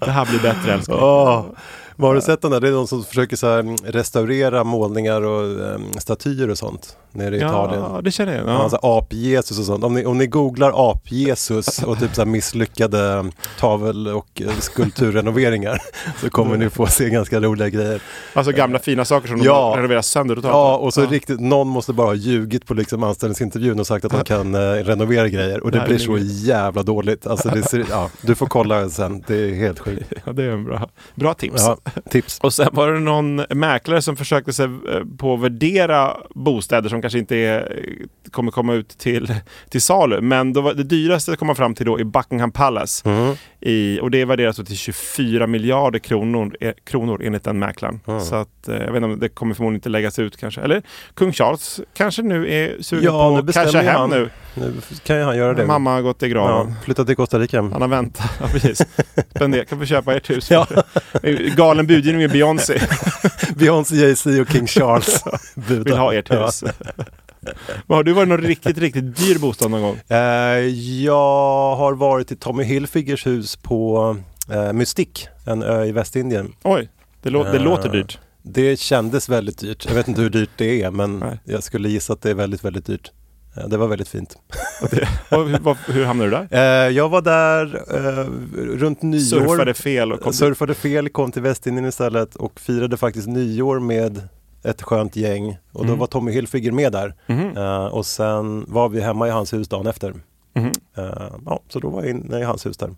[0.05, 0.97] Det här blir bättre älskling.
[1.01, 1.45] Åh.
[2.01, 2.59] Vad har du sett den där?
[2.59, 6.97] Det är någon som försöker så här, mm, restaurera målningar och um, statyer och sånt
[7.13, 7.83] nere i Italien.
[7.93, 8.47] Ja, det känner jag.
[8.47, 8.51] Ja.
[8.51, 8.57] Ja.
[8.63, 9.83] Alltså ap-Jesus och sånt.
[9.83, 13.25] Om ni, om ni googlar ap-Jesus och typ så misslyckade
[13.59, 15.79] tavel och eh, skulpturrenoveringar
[16.21, 18.01] så kommer ni få se ganska roliga grejer.
[18.33, 19.69] Alltså gamla fina saker som Ja.
[19.69, 20.53] de renoverar sönder totalt.
[20.53, 21.07] Ja, och så Ja.
[21.09, 24.59] riktigt, någon måste bara ha ljugit på liksom anställningsintervjun och sagt att de kan eh,
[24.59, 27.27] renovera grejer och det Nej, blir så jävla dåligt.
[27.27, 30.13] Alltså det ser, ja, du får kolla sen, det är helt sjukt.
[30.25, 31.61] Ja, det är en bra, bra tips.
[31.61, 31.77] Ja,
[32.09, 32.39] tips.
[32.39, 34.71] Och sen var det någon mäklare som försökte sig eh,
[35.17, 39.33] på att värdera bostäder som kanske inte är, eh, kommer komma ut till,
[39.69, 40.21] till salu.
[40.21, 43.09] Men då var, det dyraste kom man fram till då i Buckingham Palace.
[43.09, 43.35] Mm.
[43.59, 47.99] I, och det värderas då till 24 miljarder kronor, eh, kronor enligt den mäklaren.
[48.07, 48.21] Mm.
[48.21, 50.61] Så att, eh, jag vet inte om det kommer förmodligen inte läggas ut kanske.
[50.61, 50.81] Eller
[51.13, 54.29] kung Charles kanske nu är sugen Ja, på att casha hem nu.
[54.53, 55.65] Nu kan ju han göra det.
[55.65, 56.75] Mamma har gått i ja, graven.
[56.83, 57.61] flytta till Costa Rica.
[57.61, 58.29] Han har väntat.
[58.39, 58.81] Ja, precis.
[59.35, 60.51] Spendera, kan få köpa ert hus.
[60.51, 60.67] Ja.
[61.55, 62.79] Galen budgivning med Beyoncé.
[63.55, 65.23] Beyoncé, Jay-Z och King Charles
[65.55, 65.83] budar.
[65.83, 66.63] Vill ha ert hus.
[67.87, 69.99] Men har du varit någon riktigt, riktigt dyr bostad någon gång?
[70.07, 70.15] Ja.
[70.15, 70.59] Eh,
[71.03, 74.15] jag har varit i Tommy Hilfigers hus på
[74.51, 76.53] eh, Mystic, en ö i Västindien.
[76.63, 76.89] Oj,
[77.21, 78.19] det, lå- det Eh, låter dyrt.
[78.43, 79.85] Det kändes väldigt dyrt.
[79.87, 81.39] Jag vet inte hur dyrt det är men Nej.
[81.43, 83.11] jag skulle gissa att det är väldigt, väldigt dyrt.
[83.57, 84.37] Eh, Det var väldigt fint.
[85.29, 86.85] Hur, hur hamnade du där?
[86.87, 88.25] Eh, Jag var där eh,
[88.77, 89.19] runt nyår.
[89.19, 94.21] Surfade fel och kom Surfade fel, kom till Västindien istället och firade faktiskt nyår med
[94.63, 95.49] ett skönt gäng.
[95.71, 95.99] Och då Mm.
[95.99, 97.15] var Tommy Hilfiger med där.
[97.55, 100.13] Eh, och sen var vi hemma i hans hus dagen efter.
[100.97, 101.03] Eh,
[101.45, 102.89] ja, så då var jag inne i hans hus där.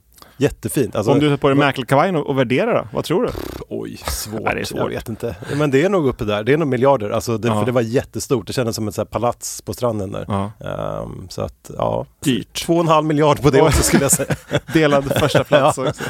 [0.43, 0.95] Jättefint.
[0.95, 2.87] Alltså, Om du tar på dig mäklarkavajen och, och värderar då?
[2.93, 3.29] Vad tror du?
[3.69, 4.41] Oj, svårt.
[4.41, 4.79] Nej, det är svårt.
[4.79, 5.35] Jag vet inte.
[5.55, 6.43] Men det är nog uppe där.
[6.43, 7.09] Det är nog miljarder.
[7.09, 7.59] Alltså, det, Ja.
[7.59, 8.47] För det var jättestort.
[8.47, 10.25] Det kändes som ett så palats på stranden där.
[10.27, 10.51] Ja.
[10.67, 12.05] Ehm, så att, ja.
[12.19, 12.65] Dyrt.
[12.65, 14.35] Två och en halv miljard på det också skulle jag säga.
[14.73, 16.03] Delad första plats också.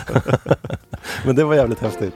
[1.26, 2.14] Men det var jävligt häftigt.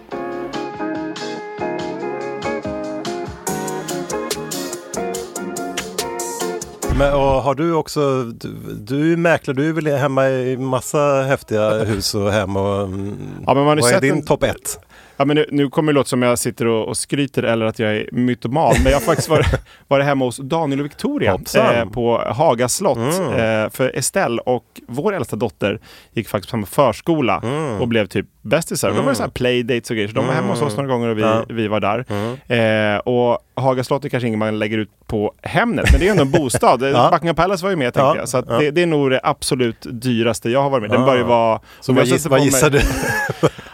[6.98, 11.22] Men, och har du också, du, du är mäklare, du är väl hemma i massa
[11.22, 14.26] häftiga hus och hem och mm, Ja, men man har vad är sett din en-
[14.26, 14.80] topp ett?
[15.18, 17.80] Ja, men nu, nu kommer det låta som jag sitter och, och skryter eller att
[17.80, 18.74] jag är mytoman.
[18.84, 19.48] Men jag har faktiskt varit,
[19.88, 22.98] varit hemma hos Daniel och Victoria eh, på Haga slott.
[22.98, 23.64] Mm.
[23.64, 25.80] Eh, för Estelle och vår äldsta dotter
[26.14, 27.82] gick faktiskt på samma förskola Mm.
[27.82, 28.92] och blev typ bästisar.
[28.96, 30.08] De var så här playdates och grejer.
[30.10, 31.44] Så de var hemma hos oss några gånger och vi, Ja.
[31.50, 32.06] vi var där.
[32.10, 32.94] Mm.
[32.96, 36.12] Eh, och Haga slott är kanske inget man lägger ut på Hemnet, men det är
[36.12, 36.84] ändå en bostad.
[36.94, 37.10] Ja.
[37.12, 38.16] Buckingham Palace var ju med tänker Ja.
[38.18, 38.30] jag.
[38.30, 38.58] Så Ja.
[38.60, 40.92] det, det är nog det absolut dyraste jag har varit med.
[40.92, 41.06] Den Ah.
[41.06, 41.60] bör ju vara...
[41.80, 42.82] Så vad, giss, vad gissar du?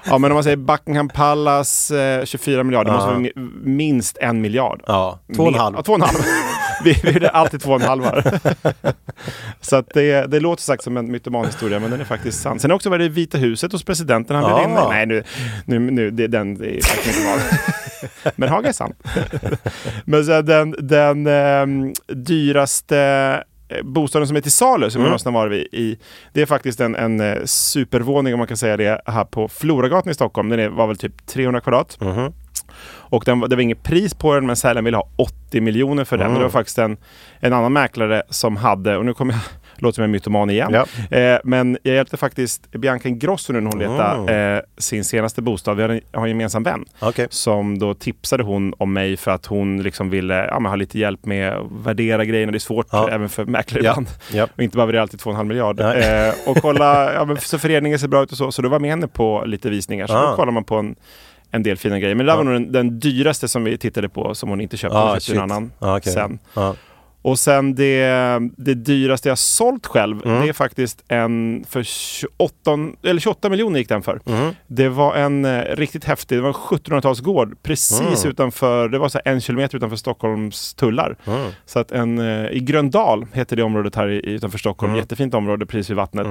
[0.05, 1.32] Ja, men om man säger Buckingham Palace,
[1.91, 4.81] eh, 24 miljarder, det måste vara mi- minst en miljard.
[4.87, 5.75] Ja, två och en halv.
[5.75, 6.17] Ja, två och en halv.
[6.83, 8.39] vi, vi gjorde alltid två och en halv här.
[9.61, 12.59] Så att det, det låter sagt som en mytomanhistoria, men den är faktiskt sann.
[12.59, 14.35] Sen också varit i Vita huset hos presidenten.
[14.35, 14.83] Han bjöd in mig.
[14.89, 15.23] Nej, nu,
[15.65, 17.39] nu, nu det, den det är faktiskt inte van.
[18.35, 18.93] Men Haga är sann.
[20.05, 23.52] men så den, den ehm, dyraste eh,
[23.83, 25.09] bostaden som är till salu, som Mm.
[25.09, 25.97] någonsin har varit i,
[26.33, 30.11] det är faktiskt en, en eh, supervåning, om man kan säga det, här på Floragatan
[30.11, 30.49] i Stockholm.
[30.49, 31.97] Den är, var väl typ 300 kvadrat.
[32.01, 32.33] Mhm.
[32.85, 36.03] Och den, var- det var inget pris på den, men säljaren ville ha 80 miljoner
[36.03, 36.25] för den.
[36.25, 36.33] Mm.
[36.35, 36.97] Och det var faktiskt en,
[37.39, 39.41] en annan mäklare som hade, och nu kommer jag
[39.83, 40.71] låter som en mytoman igen.
[41.09, 41.17] Ja.
[41.17, 44.57] Eh, men jag hjälpte faktiskt Bianca Ingrosso nu när hon letade Mm.
[44.57, 45.75] eh, sin senaste bostad.
[45.77, 47.27] Vi har en, har en gemensam vän Okej.
[47.29, 50.99] som då tipsade hon om mig för att hon liksom ville ja, men ha lite
[50.99, 52.51] hjälp med att värdera grejerna.
[52.51, 53.09] Det är svårt Ja.
[53.09, 54.07] även för mäklare ibland.
[54.57, 55.79] Och inte bara värdera alltid 2,5 miljard.
[55.79, 56.27] Nej.
[56.27, 58.51] Eh, och kolla, ja, men så föreningen ser bra ut och så.
[58.51, 60.07] Så då var med henne på lite visningar.
[60.07, 60.29] Så Ah.
[60.29, 60.95] då kollar man på en,
[61.51, 62.15] en del fina grejer.
[62.15, 62.43] Men det där Ja.
[62.43, 64.97] var nog den, den dyraste som vi tittade på som hon inte köpte.
[64.97, 66.13] Ah, hon köpte en annan Ah, okej.
[66.13, 66.39] sen.
[66.53, 66.75] Ja.
[67.23, 70.41] Och sen det, det dyraste jag sålt själv, Mm.
[70.41, 72.71] det är faktiskt en för 28,
[73.03, 74.19] eller 28 miljoner gick den för.
[74.25, 74.53] Mm.
[74.67, 78.31] Det var en eh, riktigt häftig, det var en 1700-talsgård precis Mm.
[78.31, 81.15] utanför, det var så en kilometer utanför Stockholms tullar.
[81.27, 81.51] Mm.
[81.65, 84.99] Så att en, eh, i Gröndal heter det området här i, utanför Stockholm, Mm.
[84.99, 86.27] jättefint område precis vid vattnet.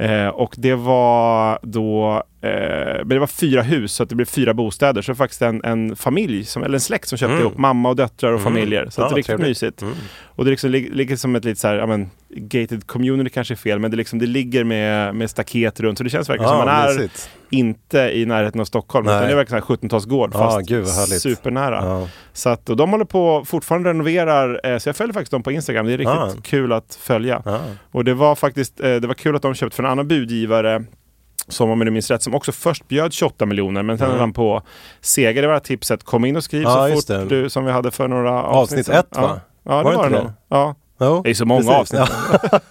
[0.00, 2.50] Eh, och det var då, eh,
[2.98, 5.02] men det var fyra hus så det blev fyra bostäder.
[5.02, 7.46] Så det var faktiskt en, en familj, som, eller en släkt som köpte Mm.
[7.46, 8.52] ihop mamma och döttrar och Mm.
[8.52, 8.86] familjer.
[8.90, 9.48] Så att Ja, det är riktigt trevligt.
[9.48, 9.82] mysigt.
[9.82, 9.94] Mm.
[10.24, 13.54] Och det liksom lig- ligger som ett lite så här, ja men, gated community kanske
[13.54, 15.98] är fel, men det, liksom, det ligger med, med staket runt.
[15.98, 17.08] Så det känns verkligen som man är.
[17.50, 19.06] Inte i närheten av Stockholm.
[19.06, 19.14] Nej.
[19.16, 21.22] Utan det är verkligen en 17-talsgård Ja, fast gud vad härligt.
[21.22, 21.84] supernära.
[21.84, 22.08] Ja.
[22.32, 25.52] Så att, och de håller på fortfarande renoverar, eh, så jag följer faktiskt dem på
[25.52, 25.86] Instagram.
[25.86, 26.30] Det är riktigt Ah.
[26.42, 27.42] kul att följa.
[27.44, 27.60] Ja.
[27.92, 30.84] Och det var faktiskt eh, det var kul att de köpte för en annan budgivare
[31.48, 34.20] som om jag minns rätt, som också först bjöd 28 miljoner men sen Mm.
[34.20, 34.62] han på
[35.00, 35.42] seger.
[35.42, 36.04] Det var tipset.
[36.04, 37.24] Kom in och skriv Ja, så fort det.
[37.24, 39.20] du, som vi hade för några avsnitt, Avsnitt ett, ja.
[39.22, 39.40] va?
[39.64, 40.32] Ja, det Var det var det nog.
[40.48, 40.74] Ja.
[41.00, 41.94] Jo, Det är så många precis.
[42.00, 42.18] avsnitt.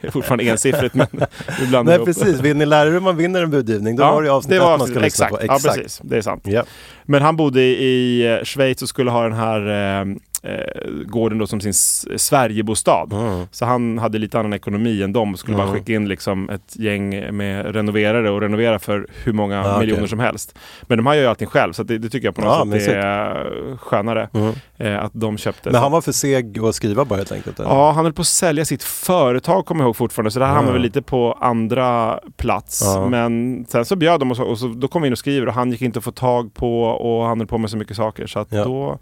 [0.00, 1.06] det är fortfarande ensiffrigt men
[1.62, 3.96] ibland Nej precis, vill ni lära er hur man vinner en budgivning?
[3.96, 5.46] Då var det avsnitt det var man avsnitt, ska lyssna exakt.
[5.48, 5.68] på.
[5.68, 6.00] Ja, precis.
[6.04, 6.42] Det är sant.
[6.46, 6.62] Ja.
[7.04, 9.60] Men han bodde i eh, Schweiz och skulle ha den här
[10.00, 10.04] eh,
[10.44, 11.74] eh, gården då som sin
[12.18, 13.06] Sverigebostad.
[13.12, 13.46] Mm.
[13.50, 15.74] Så han hade lite annan ekonomi än dem och skulle bara Mm.
[15.78, 20.18] skicka in liksom ett gäng med renoverare och renovera för hur många Ah, miljoner som
[20.18, 20.58] helst.
[20.82, 22.80] Men de här gör ju allting själv så det, det tycker jag på något Ja,
[22.80, 24.52] sätt är skönare Mm.
[24.78, 25.70] eh, att de köpte.
[25.70, 27.60] Men han var för seg att skriva bara helt enkelt?
[27.60, 27.68] eller?
[27.70, 30.30] Ja, han höll på att sälja sitt företag kommer jag ihåg fortfarande.
[30.30, 30.56] Så det här Ja.
[30.56, 32.84] hamnade väl lite på andra plats.
[33.10, 35.46] Men sen så bjöd de och, så, och så, då kom vi in och skriver
[35.46, 37.96] och han gick inte att få tag på och han höll på med så mycket
[37.96, 38.26] saker.
[38.26, 38.64] Så att Ja.
[38.64, 38.98] då,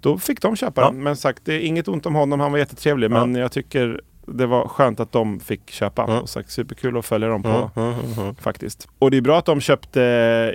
[0.00, 0.90] då fick de köpa Ja.
[0.90, 1.02] den.
[1.02, 2.40] Men sagt, det är inget ont om honom.
[2.40, 3.06] Han var jättetrevlig.
[3.12, 3.26] Ja.
[3.26, 4.00] Men jag tycker
[4.32, 6.04] det var skönt att de fick köpa.
[6.08, 6.20] Ja.
[6.20, 7.48] Och sagt, superkul att följa dem på.
[7.48, 8.34] Mm, mm, mm, mm.
[8.34, 8.88] Faktiskt.
[8.98, 10.00] Och det är bra att de köpte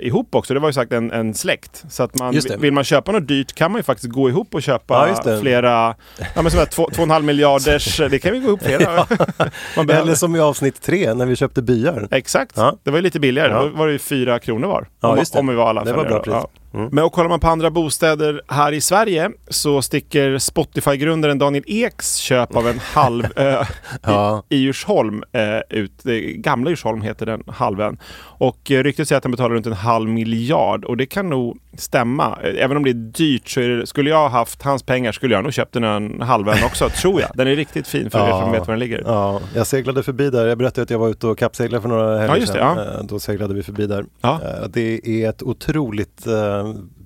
[0.02, 0.54] ihop också.
[0.54, 1.84] Det var ju sagt en, en släkt.
[1.88, 4.62] Så att man, vill man köpa något dyrt kan man ju faktiskt gå ihop och
[4.62, 5.94] köpa Ja, flera,
[6.34, 8.96] ja men sådär två, två och en halv miljarders, det kan vi gå ihop flera.
[9.76, 12.08] man behöver, Eller som i avsnitt tre när vi köpte byar.
[12.10, 12.76] Exakt, Ja.
[12.82, 13.52] det var ju lite billigare.
[13.52, 13.62] Ja.
[13.62, 14.86] Då var det ju fyra kronor var.
[15.00, 16.34] Ja, om, om vi var alla Det var bra pris.
[16.74, 16.88] Mm.
[16.92, 22.16] Men och kollar man på andra bostäder här i Sverige så sticker Spotify-grundaren Daniel Eks
[22.16, 23.64] köp av en halv ö
[24.02, 24.42] Ja.
[24.48, 26.02] i, i Djursholm eh, ut.
[26.36, 27.98] Gamla Djursholm heter den halvön.
[28.38, 31.58] Och eh, ryktet säger att den betalar runt en halv miljard och det kan nog
[31.76, 32.38] stämma.
[32.42, 35.12] Eh, Även om det är dyrt så är det, skulle jag ha haft hans pengar
[35.12, 37.30] skulle jag nog köpt den en halvön också, tror jag.
[37.34, 38.40] Den är riktigt fin för er Ja.
[38.40, 39.02] som vet var den ligger.
[39.06, 40.46] Ja, jag seglade förbi där.
[40.46, 42.76] Jag berättade att jag var ute och kappseglade för några helger Ja, just det, sedan.
[42.76, 42.98] ja.
[42.98, 44.04] Eh, Då seglade vi förbi där.
[44.20, 44.40] Ja.
[44.68, 46.63] Det är ett otroligt eh,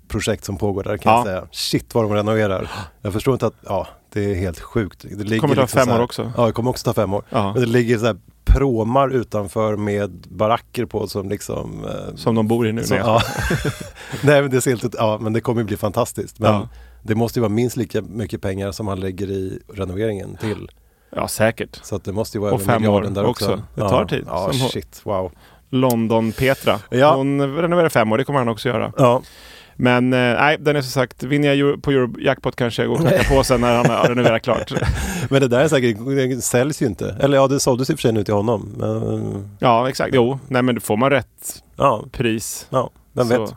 [0.08, 1.18] projekt som pågår där kan Ja.
[1.18, 1.46] jag säga.
[1.52, 2.70] Shit vad de renoverar.
[3.02, 5.04] Jag förstår inte att, ja, det är helt sjukt.
[5.10, 6.32] Det ligger kommer ta liksom fem här- år också.
[6.36, 7.22] Ja, det kommer också ta fem år.
[7.30, 7.52] Ja.
[7.52, 11.84] Men det ligger så här pråmar utanför med baracker på som liksom...
[11.84, 12.82] eh, Som de bor i nu.
[12.90, 12.98] nej.
[12.98, 13.22] ja.
[14.22, 16.38] Nej men det ser helt, ja men det kommer bli fantastiskt.
[16.38, 16.68] Men Ja.
[17.02, 20.70] det måste ju vara minst lika mycket pengar som han lägger i renoveringen till.
[21.16, 21.80] ja, säkert.
[21.82, 23.44] Så att det måste ju vara Och fem år där också.
[23.52, 23.62] också.
[23.74, 24.08] Det tar ja.
[24.08, 24.24] tid.
[24.26, 25.32] Ja, Som shit, wow.
[25.70, 26.78] London-Petra.
[26.90, 27.14] Ja.
[27.16, 28.92] Hon renoverar fem år, det kommer han också göra.
[28.96, 29.22] Ja,
[29.76, 33.00] Men eh, nej, den är som sagt, vinner jag på Eurojackpot kanske jag går och
[33.00, 34.72] knackar på sen när han har renoverat klart.
[35.30, 37.16] men det där är säkert, det säljs ju inte.
[37.20, 38.68] Eller ja, det såldes i och för sig nu till honom.
[38.76, 40.14] Men, Ja, exakt.
[40.14, 42.66] Jo, nej men då får man rätt ja, pris.
[42.70, 43.54] ja, vem så- vet.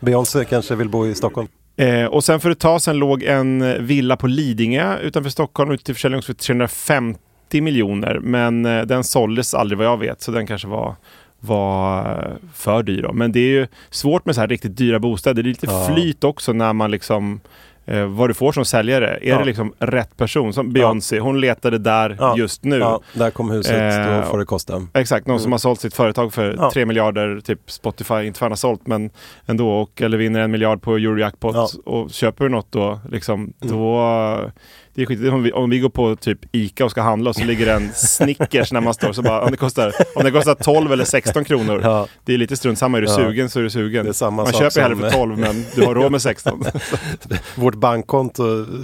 [0.00, 1.48] Beyoncé kanske vill bo i Stockholm.
[1.76, 5.84] Eh, och sen för ett tag sedan låg en villa på Lidingö utanför Stockholm ute
[5.84, 7.20] till försäljning för 350
[7.60, 8.18] miljoner.
[8.22, 10.96] Men eh, den såldes aldrig vad jag vet, så den kanske var
[11.40, 13.12] var för dyr då.
[13.12, 15.42] Men det är ju svårt med så här riktigt dyra bostäder.
[15.42, 15.86] Det är lite Ja.
[15.94, 17.40] flyt också när man liksom
[17.86, 19.08] eh, vad du får som säljare.
[19.22, 19.38] Är Ja.
[19.38, 20.52] det liksom rätt person?
[20.52, 22.34] Som Beyoncé, hon letade där Ja.
[22.38, 22.78] just nu.
[22.78, 23.72] Ja, där kom huset,
[24.08, 24.82] Eh, då får det kosta.
[24.94, 26.56] Exakt, någon som har sålt sitt företag för Mm.
[26.60, 26.70] Ja.
[26.72, 29.10] 3 miljarder, typ Spotify, inte för han har sålt men
[29.46, 31.68] ändå, och, eller vinner en miljard på Eurojackpot Ja.
[31.92, 33.52] och köper du något då, liksom, Mm.
[33.76, 34.50] då
[34.98, 35.32] det är skit.
[35.32, 37.72] Om vi, om vi går på typ Ica och ska handla och så ligger det
[37.72, 41.04] en Snickers när man står så bara, om det kostar, om det kostar 12 eller
[41.04, 42.98] 16 kronor, Ja, det är lite strunt samma.
[42.98, 43.16] Är du Ja.
[43.16, 44.04] sugen så är du sugen.
[44.04, 46.64] det är samma man köper hellre för 12 men du har råd med 16.
[47.54, 48.42] Vårt bankkonto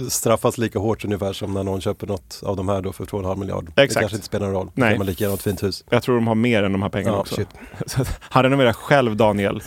[0.09, 3.39] straffas lika hårt ungefär som när någon köper något av de här då för 2,5
[3.39, 3.71] miljard.
[3.75, 3.99] Det Exakt.
[3.99, 4.71] kanske inte spelar någon roll.
[4.73, 4.89] Nej.
[4.89, 5.83] Kan man lika gärna ett fint hus.
[5.89, 7.35] Jag tror de har mer än de här pengarna Ja, också.
[7.35, 7.47] shit.
[7.85, 9.61] Så han renoverar själv Daniel.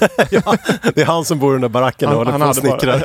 [0.94, 3.04] Det är han som bor i den där baracken och håller på och bara- snickrar.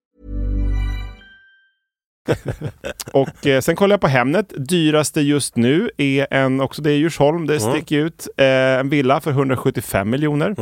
[3.13, 4.53] Och eh, sen kollar jag på Hemnet.
[4.57, 9.21] Dyraste just nu är en, också det är Djursholm, det sticker ut, eh, en villa
[9.21, 10.55] för 175 miljoner.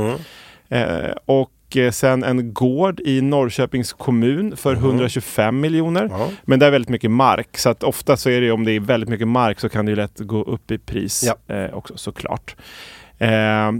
[0.69, 6.09] Eh, och eh, sen en gård i Norrköpings kommun för 125 miljoner.
[6.43, 8.79] Men det är väldigt mycket mark, så att ofta så är det om det är
[8.79, 11.55] väldigt mycket mark så kan det ju lätt gå upp i pris Ja.
[11.55, 12.55] eh, också såklart.
[13.17, 13.71] Eh,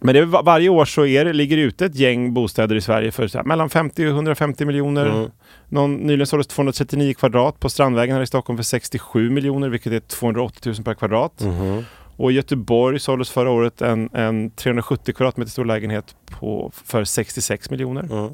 [0.00, 3.12] men det varje år så är det, ligger det ute ett gäng bostäder i Sverige
[3.12, 5.30] för här, mellan 50 och 150 miljoner.
[5.68, 10.00] Någon, nyligen såldes 239 kvadrat på Strandvägen här i Stockholm för 67 miljoner, vilket är
[10.00, 11.44] 280 000 per kvadrat.
[12.16, 17.70] Och i Göteborg såldes förra året en, en 370 kvadratmeter stor lägenhet på, för 66
[17.70, 18.30] miljoner.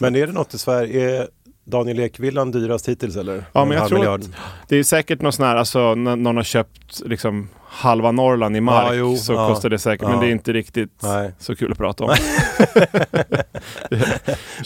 [0.00, 1.20] Men är det något i Sverige?
[1.20, 1.28] Är
[1.64, 3.44] Daniel Ek-villan dyrast hittills eller?
[3.52, 4.20] Ja, En men jag tror miljard.
[4.20, 4.30] att
[4.68, 8.60] det är säkert någon sån här, alltså när någon har köpt liksom halva Norrland i
[8.60, 9.48] mark Ja, jo, så ja.
[9.48, 10.20] kostar det säkert, men Ja.
[10.20, 11.32] det är inte riktigt Nej.
[11.38, 12.10] så kul att prata om.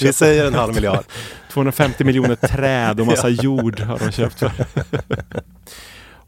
[0.00, 1.04] Vi säger en halv miljard.
[1.52, 4.50] 250 miljoner träd och massa jord har de köpt för.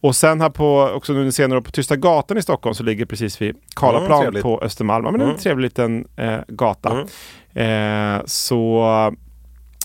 [0.00, 3.42] Och sen här på, också nu senare på Tysta gatan i Stockholm så ligger precis
[3.42, 4.42] vid Mm, Karlaplan trevligt.
[4.42, 5.04] på Östermalm.
[5.04, 5.38] Men är en Mm.
[5.42, 7.04] trevlig liten eh, gata.
[7.54, 8.16] Mm.
[8.16, 8.84] Eh, så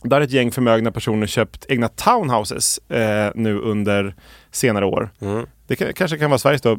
[0.09, 4.15] där har ett gäng förmögna personer köpt egna townhouses eh, nu under
[4.51, 5.09] senare år.
[5.21, 5.45] Mm.
[5.67, 6.77] Det kan, kanske kan vara Sveriges då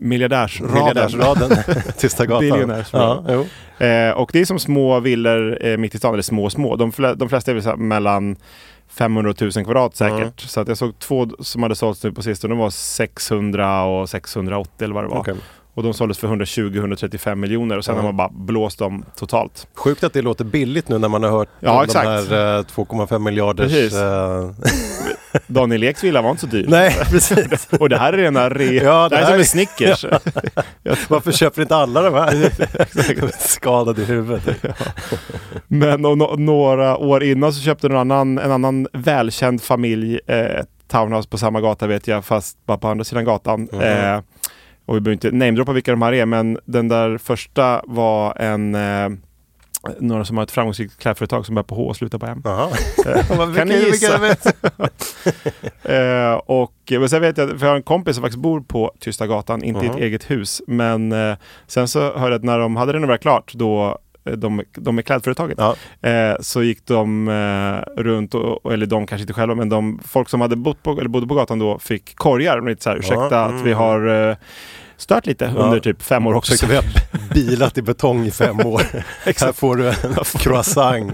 [0.00, 0.74] miljardärsraden.
[0.74, 1.50] Miljardärsraden,
[1.98, 2.84] Tysta gatan.
[2.92, 3.24] Ja.
[3.86, 6.76] Eh, och det är som små villor eh, mitt i stan, eller små små.
[6.76, 8.36] De, flä, de flesta är väl mellan
[8.88, 10.40] 500 och 1000 kvadrat säkert.
[10.40, 12.52] Så att jag såg två som hade sålts nu på sistone.
[12.52, 15.18] De var 600 och 680 eller vad det var.
[15.18, 15.34] Okej.
[15.74, 18.00] Och de såldes för 120-135 miljoner och sen Ja.
[18.02, 19.66] har man bara blåst dem totalt.
[19.74, 22.18] Sjukt att det låter billigt nu när man har hört Ja, om de här
[22.58, 23.92] eh, 2,5 miljarders...
[23.92, 24.50] Eh,
[25.46, 26.66] Daniel Eks villa var inte så dyr.
[26.68, 27.68] Nej, precis.
[27.80, 28.64] Och det här är rena re...
[28.74, 30.04] Ja, det det här är här som en Snickers.
[31.08, 32.50] Varför köper inte alla de här?
[33.48, 34.64] Skadade i huvudet.
[35.68, 40.64] Men och no- några år innan så köpte en annan, en annan välkänd familj eh,
[40.88, 43.68] townhouse på samma gata vet jag, fast bara på andra sidan gatan.
[43.68, 44.20] Eh,
[44.90, 48.74] och vi behöver inte namedroppa vilka de här är, men den där första var en
[48.74, 49.08] eh,
[49.98, 52.40] några som har ett framgångsrikt klädföretag som börjar på H och slutar på M.
[53.38, 54.20] Vad- Kan ni gissa?
[55.82, 58.92] Eh, och men sen vet jag, för jag har en kompis som faktiskt bor på
[59.00, 60.62] Tysta gatan, inte i ett eget hus.
[60.66, 64.62] Men eh, sen så hörde jag att när de hade renoverat klart, då eh, de,
[64.72, 66.08] de med klädföretaget, Ja.
[66.10, 70.28] eh, så gick de eh, runt, och, eller de kanske inte själva, men de folk
[70.28, 72.60] som hade bott på, eller bodde på gatan då fick korgar.
[72.60, 73.78] Lite så här, ursäkta Ja, att vi mm.
[73.78, 74.36] har eh,
[75.00, 75.62] stört lite Ja.
[75.62, 76.52] under typ fem år också.
[76.52, 76.82] Försökte vi ha
[77.34, 78.82] bilat i betong i fem år.
[79.40, 79.94] Här får du en
[80.38, 81.12] croissant.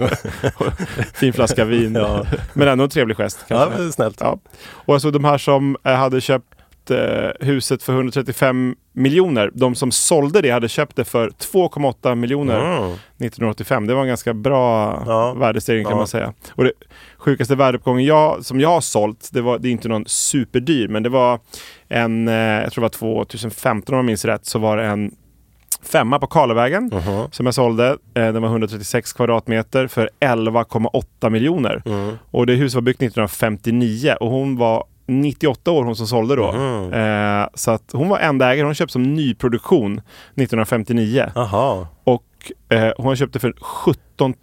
[0.56, 0.72] och-
[1.14, 1.94] fin flaska vin.
[1.94, 2.26] Ja.
[2.52, 3.38] Men ändå en trevlig gest.
[3.48, 3.82] Ja, Kanske.
[3.84, 4.16] är snällt.
[4.20, 4.38] Ja.
[4.68, 6.46] Och alltså de här som eh, hade köpt
[6.90, 12.58] eh, huset för 135 miljoner, de som sålde det hade köpt det för 2,8 miljoner
[12.78, 12.90] Mm.
[13.18, 13.86] 1985.
[13.86, 15.32] Det var en ganska bra Ja.
[15.34, 15.96] värdestegring kan Ja.
[15.96, 16.32] man säga.
[16.50, 16.72] Och det
[17.18, 21.02] sjukaste värdeuppgången jag, som jag har sålt, det, var, det är inte någon superdyr, men
[21.02, 21.38] det var
[21.88, 25.14] en, eh, jag tror det var 2015 om jag minns rätt, så var det en
[25.82, 27.28] femma på Karlavägen Mhm.
[27.30, 27.88] som jag sålde.
[27.88, 31.82] Eh, den var 136 kvadratmeter för 11,8 miljoner.
[31.86, 32.18] Mm.
[32.30, 36.52] Och det huset var byggt 1959 och hon var 98 år hon som sålde då.
[36.52, 36.92] Mhm.
[36.92, 38.64] Eh, så att hon var enda ägare.
[38.66, 39.92] Hon köpte som nyproduktion
[40.34, 41.30] 1959.
[41.34, 41.86] Jaha.
[42.04, 42.22] Och
[42.68, 44.34] eh, hon köpte för 17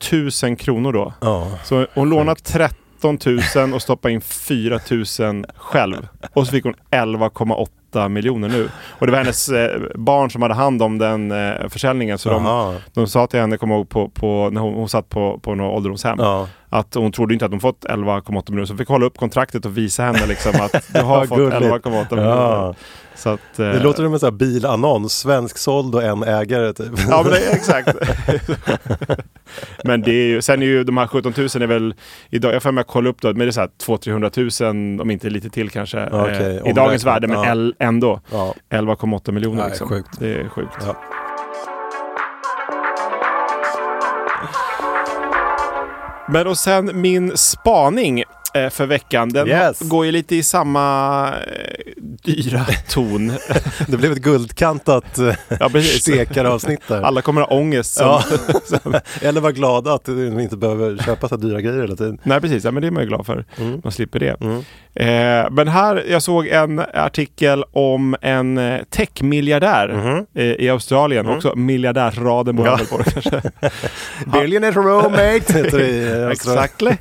[0.43, 1.13] 000 kronor då.
[1.21, 1.47] Ja.
[1.63, 3.17] Så hon lånade 13
[3.56, 4.80] 000 och stoppade in 4
[5.19, 6.08] 000 själv.
[6.34, 7.67] Och så fick hon 11,8
[8.10, 8.69] miljoner nu.
[8.89, 12.17] Och det var hennes eh, barn som hade hand om den eh, försäljningen.
[12.17, 15.39] Så de, de sa till henne, kommer ihåg, på, på, när hon, hon satt på,
[15.39, 16.15] på något ålderdomshem.
[16.19, 16.47] Ja.
[16.69, 18.65] Att hon trodde inte att hon fått 11,8 miljoner.
[18.65, 21.56] Så fick hålla upp kontraktet och visa henne liksom att du har fått gulligt.
[21.56, 22.29] 11,8 miljoner.
[22.29, 22.75] Ja.
[23.15, 25.13] Så att, eh, Det låter som en sån här bilannons.
[25.13, 26.73] Svensk såld och en ägare.
[26.73, 26.91] Typ.
[27.10, 27.89] Ja men det, exakt.
[29.84, 31.95] men det är ju, sen är ju de här 17 000 är väl,
[32.29, 35.12] idag, jag får mig kolla upp då, men det är så här 200-300 000 om
[35.12, 36.06] inte lite till kanske.
[36.12, 36.62] Okej.
[36.65, 37.83] eh, I dagens värde, men ja.
[37.84, 38.19] Ändå.
[38.32, 38.54] Ja.
[38.69, 39.89] 11,8 miljoner Nej, liksom.
[39.89, 40.19] sjukt.
[40.19, 40.78] Det är sjukt.
[40.82, 40.96] Ja.
[46.28, 49.30] Men och sen min spaning för veckan.
[49.30, 49.80] Den Yes.
[49.80, 53.34] går ju lite i samma eh, dyra ton.
[53.88, 57.02] Det blev ett guldkantat eh, Ja, stekaravsnitt där.
[57.02, 57.94] Alla kommer ha ångest.
[57.94, 58.24] Som, Ja.
[58.66, 62.18] som, Eller vara glada att de inte behöver köpa så dyra grejer hela tiden.
[62.24, 62.63] nej, precis.
[62.63, 63.46] Ja, men det är man ju glad för.
[63.60, 63.82] Mm.
[63.84, 64.36] Man slipper det.
[64.42, 64.58] Mm.
[64.96, 70.26] Eh, men här, jag såg en artikel om en eh, techmiljardär Mhm.
[70.36, 71.26] eh, i Australien.
[71.26, 71.38] Mm.
[71.38, 72.80] Också miljardärsraden borde Ja.
[72.92, 72.98] ja.
[72.98, 73.42] på det kanske.
[74.26, 76.63] Billionaire roommate heter det i Australien.
[76.63, 76.92] Exactly.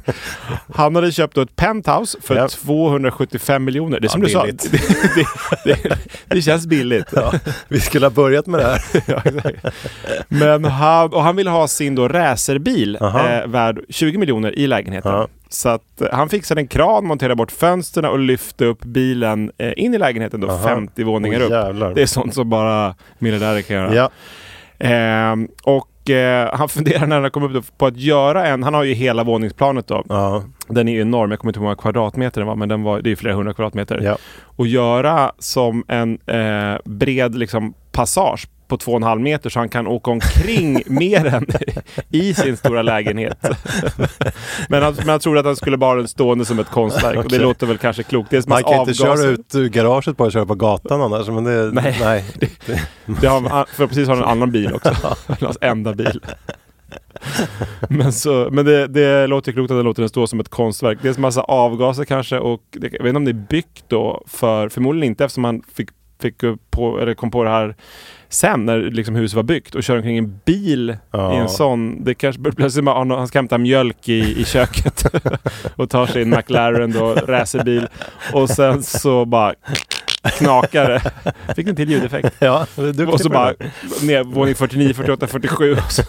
[0.75, 2.49] Han hade köpt då ett penthouse för Ja.
[2.49, 4.01] 275 miljoner.
[4.01, 4.53] Det är som Ja, du sa, det,
[5.65, 7.07] det, det, det känns billigt.
[7.17, 7.33] Ja,
[7.69, 8.81] vi skulle ha börjat med det här.
[10.29, 13.29] Men han, och han ville ha sin då racerbil Aha.
[13.29, 15.13] eh, värd 20 miljoner i lägenheten.
[15.13, 15.29] Ja.
[15.49, 19.73] Så att eh, han fixade en kran, monterade bort fönstren och lyfte upp bilen eh,
[19.77, 20.69] in i lägenheten då Aha.
[20.69, 21.51] 50 våningar Åh, upp.
[21.53, 21.95] jävlar.
[21.95, 23.95] Det är sånt som bara miljardärer kan göra.
[23.95, 24.11] Ja.
[24.79, 28.83] Ehm, och eh, han funderar när han kom upp på att göra en, han har
[28.85, 30.05] ju hela våningsplanet då.
[30.09, 30.45] Ja.
[30.75, 33.01] Den är enorm, jag kommer inte ihåg hur många kvadratmeter den var, men den var,
[33.01, 34.01] det är flera hundra kvadratmeter.
[34.03, 34.17] Ja.
[34.45, 39.59] Och göra som en eh, bred liksom, passage på två och en halv meter så
[39.59, 41.47] han kan åka omkring mer än
[42.11, 43.39] i sin stora lägenhet.
[44.69, 47.29] men, han, men han trodde att han skulle bara den stående som ett konstverk och
[47.31, 48.31] det låter väl kanske klokt.
[48.31, 49.23] Dels Man massa kan inte avgaser.
[49.23, 51.29] köra ut ur garaget bara och köra på gatan annars.
[51.29, 51.97] Men det, Nej.
[52.01, 52.25] nej.
[53.21, 54.95] Det har, han- för precis har en annan bil också.
[55.41, 56.21] Hans enda bil.
[57.89, 60.99] Men, så, men det, det låter klokt att den låter den stå som ett konstverk.
[61.03, 63.85] Det är en massa avgaser kanske och det, jag vet inte om det är byggt
[63.89, 65.89] då för, förmodligen inte eftersom han fick,
[66.23, 66.35] fick
[66.71, 67.77] på, eller kom på det här
[68.29, 71.35] sen när liksom huset var byggt och kör omkring en bil Ja.
[71.35, 72.05] i en sån.
[72.05, 75.05] Det kanske plötsligt bara, han ska hämta mjölk i, i köket
[75.77, 77.89] och tar sin McLaren då, racerbil
[78.33, 79.55] och sen så bara
[80.23, 81.03] knakar det.
[81.55, 82.35] Fick en till ljudeffekt.
[82.39, 83.55] Ja, du Och så bara
[84.03, 85.73] ner, våning 49, 48, 47.
[85.73, 86.03] och så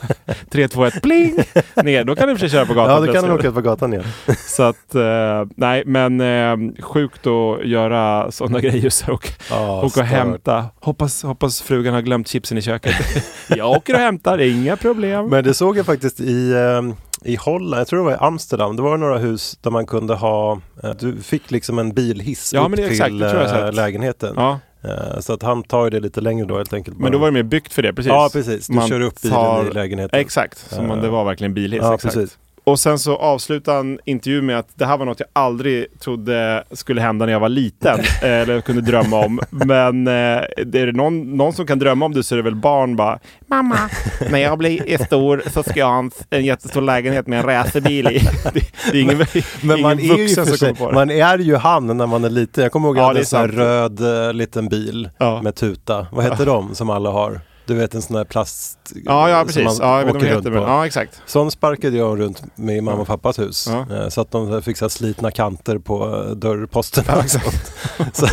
[0.50, 1.38] 3, 2, 1, pling!
[1.84, 2.04] Ner.
[2.04, 3.62] Då kan du för sig köra på gatan Ja, då kan du åka ut på
[3.62, 4.06] gatan igen.
[4.38, 9.98] Så att, eh, nej men eh, sjukt att göra sådana grejer så och, Ja, och,
[9.98, 10.66] och hämta.
[10.80, 12.96] Hoppas, hoppas frugan har glömt chipsen i köket.
[13.48, 15.30] jag åker och hämtar, inga problem.
[15.30, 16.94] Men det såg jag faktiskt i, eh,
[17.26, 18.76] i Holland, jag tror det var i Amsterdam.
[18.76, 22.66] Det var några hus där man kunde ha, eh, du fick liksom en bilhiss Ja,
[22.66, 24.34] upp till exakt, eh, lägenheten.
[24.38, 26.98] ja, Eh, Så att han tar ju det lite längre då helt enkelt.
[27.00, 28.10] men då var det mer byggt för det, precis.
[28.10, 28.68] Ja, precis.
[28.68, 30.20] Du Man kör upp bilen tar- i lägenheten.
[30.20, 31.82] Exakt, som om det var verkligen bilhiss.
[31.84, 32.16] Ja, exakt.
[32.16, 32.38] precis.
[32.64, 36.64] Och sen så avslutar han intervjun med att det här var något jag aldrig trodde
[36.72, 38.00] skulle hända när jag var liten.
[38.22, 39.40] eh, eller kunde drömma om.
[39.50, 42.56] Men eh, är det någon, någon som kan drömma om det så är det väl
[42.56, 43.90] barn bara Mamma,
[44.32, 48.20] när jag blir stor så ska jag ha en, jättestor lägenhet med en racerbil i.
[48.54, 48.62] Det,
[48.92, 49.18] det är ingen,
[49.62, 52.64] Men ingen man är, ju för sig, man är ju han när man är liten.
[52.64, 55.42] Jag kommer ihåg att Ja, jag hade en sån här röd eh, liten bil Ja.
[55.42, 56.08] med tuta.
[56.12, 57.42] Vad heter de som alla har?
[57.66, 59.64] Du vet en sån här plast Ja, ja som precis.
[59.66, 60.52] man Ja, jag vet åker runt på.
[60.54, 61.22] ja, exakt.
[61.26, 63.70] Sån sparkade jag runt med i mamma och pappas hus.
[63.90, 63.96] Ja.
[63.98, 67.04] Eh, Så att de fick så slitna kanter på eh, dörrposten.
[67.08, 67.72] Ja, exakt.
[68.14, 68.26] så,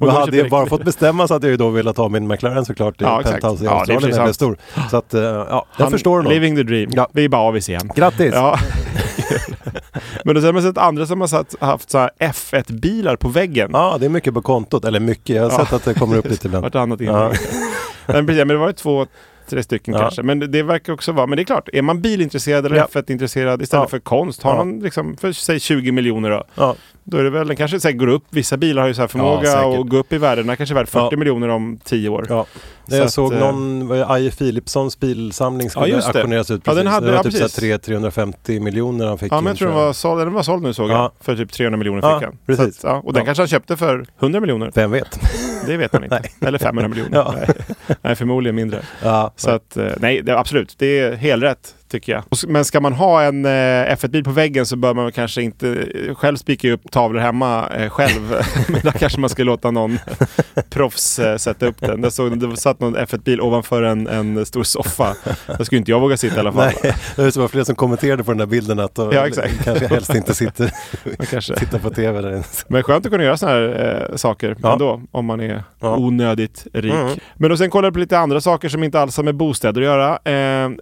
[0.00, 2.64] och hade jag bara fått bestämma så hade jag ju då velat ha min McLaren
[2.64, 4.58] såklart i Ja, penthouse i Ja, det är Australien när jag blev stor.
[4.90, 6.32] Så att, eh, ja, jag Han- förstår nog.
[6.32, 6.90] Living the dream.
[6.94, 7.08] Ja.
[7.12, 7.90] Vi är bara avis igen.
[7.94, 8.34] Grattis!
[8.34, 8.58] Ja.
[10.24, 13.70] Men då har man sett andra som har satt, haft så här F1-bilar på väggen.
[13.72, 14.84] Ja, det är mycket på kontot.
[14.84, 16.62] Eller mycket, jag har sett att det kommer upp lite ibland.
[16.64, 17.32] Vartannat Ja.
[18.08, 19.06] Men, precis, men det var ju två,
[19.48, 20.00] tre stycken Ja.
[20.00, 20.22] kanske.
[20.22, 22.86] Men det, det verkar också vara, men det är klart, är man bilintresserad eller Ja.
[22.92, 23.88] F1-intresserad istället Ja.
[23.88, 24.56] för konst, har Ja.
[24.64, 26.44] man liksom för säg 20 miljoner då.
[26.54, 26.74] Ja.
[27.04, 29.08] Då är det väl, den kanske säkert går upp, vissa bilar har ju så här
[29.08, 30.42] förmåga att gå upp i värde.
[30.42, 31.16] Den här kanske är värd 40 Ja.
[31.18, 32.26] miljoner om 10 år.
[32.28, 32.46] Ja.
[32.88, 36.84] Så jag att, såg eh, någon, Aje Philipssons bilsamling skulle Ja, auktioneras ut Ja, precis.
[36.84, 37.60] den hade- det var ja, typ så här precis.
[37.60, 40.42] 3 350 miljoner han fick Ja, men in, jag tror den var såld, den var
[40.42, 40.94] såld nu såg Ja.
[41.02, 41.10] jag.
[41.20, 42.38] För typ 300 miljoner Ja, fick han.
[42.46, 42.80] precis.
[42.80, 43.24] Så att, ja, och den Ja.
[43.26, 44.72] kanske han köpte för 100 miljoner.
[44.74, 45.18] Vem vet?
[45.68, 46.22] Det vet man inte.
[46.40, 47.10] Eller 500 miljoner.
[47.18, 47.34] Ja.
[47.36, 47.48] Nej.
[48.02, 48.80] nej, förmodligen mindre.
[49.02, 50.74] Ja, Så att, eh, nej, det, absolut.
[50.78, 52.22] Det är helt rätt tycker jag.
[52.28, 53.50] Och Men ska man ha en eh,
[53.94, 55.68] F1-bil på väggen så bör man kanske inte
[56.08, 58.34] eh, själv spika upp tavlor hemma eh, själv.
[58.68, 59.98] men då kanske man ska låta någon
[60.70, 62.02] proffs eh, sätta upp den.
[62.02, 65.14] Jag såg det satt någon F1-bil ovanför en, en stor soffa.
[65.46, 66.72] Där skulle inte jag våga sitta i alla fall.
[66.82, 69.64] Nej, det var flera som kommenterade på den där bilden att de Ja, exakt.
[69.64, 70.70] kanske helst inte sitter
[71.58, 72.42] tittar på tv där.
[72.68, 74.72] Men skönt att kunna göra sådana här saker Ja.
[74.72, 75.96] ändå, om man är Ja.
[75.96, 76.92] onödigt rik.
[76.92, 77.18] Mm.
[77.36, 79.80] Men då sen kollar jag på lite andra saker som inte alls har med bostäder
[79.80, 80.18] att göra.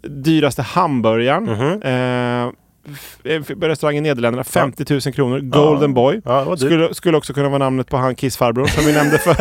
[0.03, 0.63] Dyraste
[0.97, 1.45] hamburgaren.
[1.45, 1.83] Mhm.
[1.83, 5.39] Eh, på restaurangen i Nederländerna, 50 000 kronor.
[5.39, 6.21] Golden Boy.
[6.59, 9.37] Skulle, skulle också kunna vara namnet på han kissfarbrorn som vi nämnde för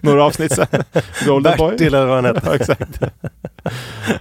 [0.00, 0.66] några avsnitt sedan.
[1.26, 1.70] Golden Boy.
[1.70, 2.54] Bertil eller vad han hette.
[2.54, 3.00] Exakt.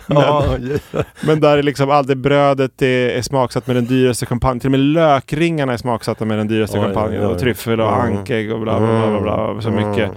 [1.22, 4.59] Men där är liksom det brödet är, är smaksatt med den dyraste champagnen.
[4.59, 7.26] Till och med lökringarna är smaksatta med den dyraste champagnen.
[7.26, 8.18] Och tryffel och Mm.
[8.18, 9.20] ankägg och bla bla bla.
[9.22, 9.89] bla, bla så Mm.
[9.89, 10.11] mycket.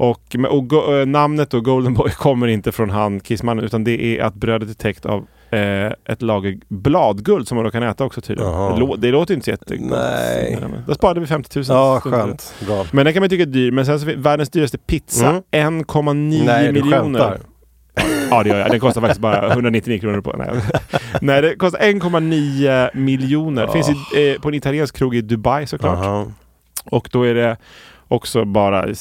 [0.00, 4.02] Och, och go, eh, namnet då, Golden Boy, kommer inte från han Kissmannen utan det
[4.18, 8.04] är att brödet är täckt av eh, ett lager bladguld som man då kan äta
[8.04, 8.52] också tydligen.
[8.52, 9.90] Det, lå- det låter inte så jättegott.
[9.90, 10.58] Nej.
[10.86, 11.64] Då sparade vi 50 000.
[11.68, 12.54] Ja, skönt.
[12.66, 12.84] Bra.
[12.92, 13.70] Men den kan man tycka är dyr.
[13.72, 15.82] Men sen så världens dyraste pizza, Mm.
[15.84, 17.38] 1,9 Nej, du miljoner.
[18.30, 18.70] Ja det gör jag.
[18.70, 20.36] Den kostar faktiskt bara 199 kronor på.
[20.36, 20.48] Nej,
[21.20, 23.66] Nej det kostar 1,9 miljoner.
[23.66, 26.04] Finns i, eh, på en italiensk krog i Dubai såklart.
[26.04, 26.26] Jaha.
[26.84, 27.56] Och då är det
[28.10, 28.94] också bara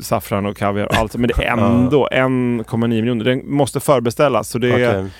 [0.00, 1.16] saffran och kaviar och allt.
[1.16, 3.24] Men det är ändå 1,9 miljoner.
[3.24, 4.48] Den måste förbeställas.
[4.48, 5.10] Så det Okej.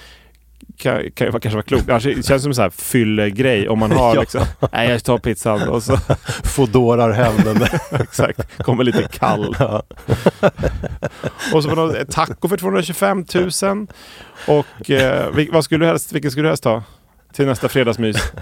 [0.76, 1.88] kan, kan vara- kanske vara klokt.
[1.88, 4.20] Annars det känns som en sån här fyllegrej om man har Ja.
[4.20, 4.40] liksom.
[4.72, 5.96] Nej jag tar pizzan och så
[6.44, 7.62] Fodorar hem den.
[8.00, 9.56] exakt, kommer lite kall.
[9.58, 9.82] Ja.
[11.54, 13.24] Och så var det taco för 225
[13.62, 13.86] 000.
[14.48, 16.82] Och eh, vad skulle du helst, vilken skulle du helst ta?
[17.32, 18.32] Till nästa fredagsmys.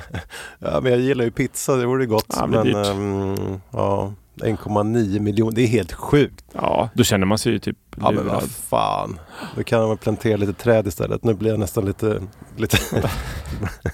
[0.59, 2.27] ja, men jag gillar ju pizza, det vore gott.
[2.37, 2.77] Ja, men dyrt.
[2.87, 4.13] ehm, ja,
[4.43, 6.45] 1,9 miljoner, det är helt sjukt.
[6.53, 8.35] Ja, då känner man sig ju typ Ja men lurad.
[8.35, 9.21] vad fan.
[9.57, 11.25] Då kan man plantera lite träd istället.
[11.25, 12.21] Nu blir jag nästan lite...
[12.57, 12.77] lite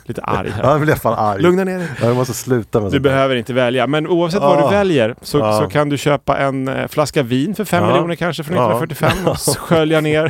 [0.04, 0.62] Lite arg här.
[0.64, 1.42] ja, nu blir jag fan arg.
[1.42, 1.88] Lugna ner dig.
[2.00, 4.70] Ja, jag måste sluta med Du sånt behöver inte välja, men oavsett vad du Ah.
[4.70, 5.58] väljer så, Ja.
[5.60, 7.90] så kan du köpa en eh, flaska vin för 5 Ja.
[7.90, 8.82] miljoner kanske från Ja.
[8.82, 10.28] 1945 och skölja ner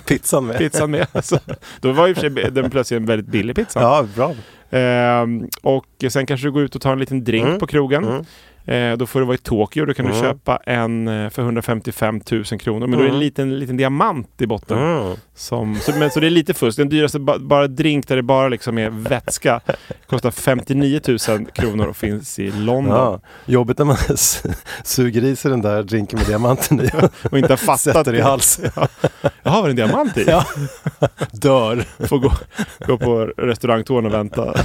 [0.06, 0.58] Pizzan med.
[0.58, 1.06] pizzan med.
[1.24, 1.38] Så,
[1.80, 3.80] då var för sig den plötsligt en väldigt billig pizza.
[3.80, 4.34] Ja, bra.
[4.70, 7.58] Ehm, och sen kanske du går ut och tar en liten drink Mm.
[7.58, 8.04] på krogen.
[8.04, 8.24] Mm.
[8.70, 9.84] Eh, då får du vara i Tokyo.
[9.84, 10.22] Då kan du Mm.
[10.22, 12.86] köpa en eh, för 155 000 kronor.
[12.86, 13.20] Men då är det en Mm.
[13.20, 14.78] liten, liten diamant i botten.
[14.78, 15.16] Mm.
[15.34, 16.76] Som, så, men, så det är lite fusk.
[16.78, 19.60] Den dyraste ba, bara drink där det bara liksom är vätska
[20.06, 22.96] kostar 59 000 kronor och finns i London.
[22.96, 23.20] Ja.
[23.46, 23.96] Jobbigt när man
[24.84, 26.90] suger i sig den där drinken med diamanten i
[27.30, 28.70] Och inte har fattat sätter i halsen.
[28.76, 28.88] Ja.
[29.42, 30.24] Jaha, var det en diamant i?
[30.26, 30.44] Ja.
[31.32, 31.84] Dör.
[32.06, 32.32] Får gå,
[32.86, 34.54] gå på restaurangtån och vänta.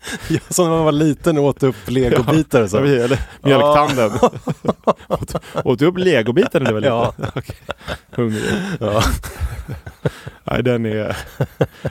[0.28, 2.76] Ja, som när man var liten och åt upp legobitar och så.
[2.78, 4.10] Eller mjölktanden.
[5.08, 5.34] åt,
[5.64, 6.94] åt du upp legobitar när du var liten?
[6.96, 7.12] Ja.
[7.34, 7.56] Okej.
[8.10, 8.42] Hungrig.
[8.80, 9.02] Ja.
[10.44, 11.16] Nej, den är...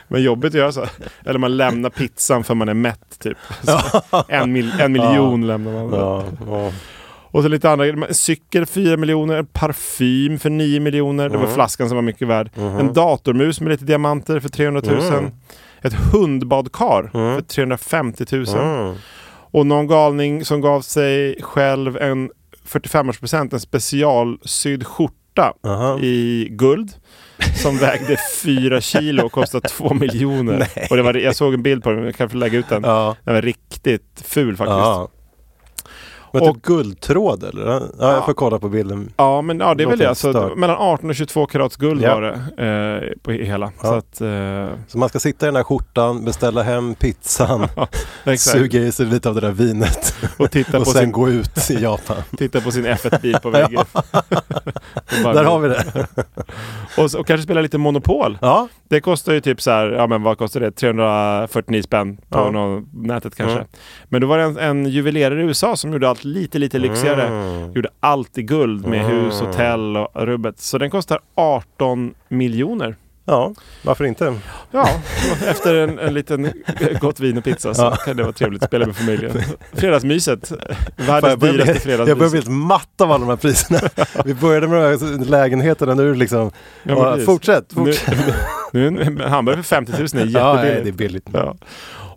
[0.08, 0.86] Men jobbigt att göra så.
[1.26, 3.38] Eller man lämnar pizzan för man är mätt typ.
[3.64, 3.80] Så
[4.28, 5.93] en, mil, en miljon lämnar man.
[5.99, 6.24] Ja.
[6.47, 6.72] Ja.
[7.32, 8.14] Och så lite andra grejer.
[8.14, 11.30] Cykel 4 miljoner, parfym för 9 miljoner.
[11.30, 11.55] Det var Mm.
[11.55, 12.49] flaskan som var mycket värd.
[12.55, 12.78] Mhm.
[12.80, 15.01] En datormus med lite diamanter för 300 000.
[15.01, 15.32] Mm.
[15.82, 17.36] Ett hundbadkar Mm.
[17.36, 18.45] för 350 000.
[18.47, 18.95] Mm.
[19.51, 22.30] Och någon galning som gav sig själv en
[22.67, 25.99] 45-årspresent, en specialsydd skjorta Aha.
[25.99, 26.91] i guld.
[27.55, 30.67] Som vägde 4 kilo och kostade 2 miljoner.
[30.89, 32.84] Och det var, jag såg en bild på den, jag kan få lägga ut den.
[32.84, 33.15] Ja.
[33.23, 34.78] Den var riktigt ful faktiskt.
[34.78, 35.07] Ja.
[36.32, 37.65] Och- typ guldtråd eller?
[37.67, 38.11] Ja, Ja.
[38.13, 39.13] jag får kolla på bilden.
[39.17, 40.09] Ja, men ja, det är väl det.
[40.09, 42.15] Alltså, mellan 18 och 22 karats guld Ja.
[42.15, 42.65] var det
[43.11, 43.71] eh, på hela.
[43.82, 43.88] Ja.
[43.89, 47.67] Så att, eh, Så man ska sitta i den här skjortan, beställa hem pizzan,
[48.38, 51.69] suga i sig lite av det där vinet Och titta och sen sin, gå ut
[51.71, 52.17] i Japan.
[52.38, 53.84] titta på sin F1-bil på väggen.
[55.23, 56.07] Där har vi det.
[56.97, 58.38] och, och kanske spela lite Monopol.
[58.41, 60.71] Ja, Det kostar ju typ så här, ja men vad kostar det?
[60.71, 62.82] 349 spänn på Ja.
[62.93, 63.55] nätet kanske.
[63.55, 63.67] Mm.
[64.09, 67.28] Men då var det en, en juvelerare i USA som gjorde allt lite, lite lyxigare.
[67.28, 67.74] Mm.
[67.74, 69.11] Gjorde allt i guld med Mm.
[69.11, 70.59] hus, hotell och rubbet.
[70.59, 72.95] Så den kostar 18 miljoner.
[73.26, 73.53] ja,
[73.84, 74.39] varför inte?
[74.72, 74.89] Ja,
[75.47, 76.51] efter en, en liten
[77.01, 77.95] gott vin och pizza så Ja.
[77.95, 79.32] kan det vara trevligt att spela med familjen.
[79.74, 80.47] Fredagsmyset.
[80.47, 80.57] Fan,
[80.95, 82.34] Världens jag börjar dyraste bli- Jag börjar bli fredagsmys.
[82.34, 83.80] helt matt av alla de här priserna.
[84.26, 86.51] Vi började med de här lägenheterna, nu liksom...
[86.84, 88.18] Ja, Ja, fortsätt, Nu, fortsätt.
[88.74, 90.84] nu, en hamburgare för 50 000 är Ja, nej, jättebilligt.
[90.84, 91.28] det är billigt.
[91.34, 91.55] Ja.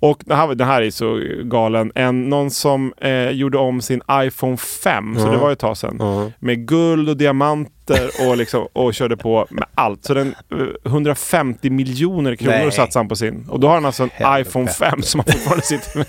[0.00, 1.92] Och det här, det här är så galen.
[1.94, 5.32] En, någon som eh, gjorde om sin iPhone 5, så Mm.
[5.32, 6.00] det var ju ett tag sedan.
[6.00, 6.30] Mm.
[6.38, 7.72] Med guld och diamanter
[8.28, 10.04] och, liksom, och körde på med allt.
[10.04, 10.34] Så den,
[10.84, 12.72] eh, 150 miljoner kronor Nej.
[12.72, 13.46] satsade han på sin.
[13.48, 14.48] Och då har han alltså en Helvete.
[14.48, 16.06] iPhone 5 som han fortfarande sitter med.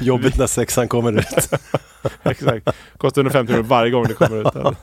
[0.00, 1.26] Jobbigt när sexan kommer ut.
[2.22, 2.68] Exakt.
[2.96, 4.76] Kostar 150 kronor varje gång det kommer ut.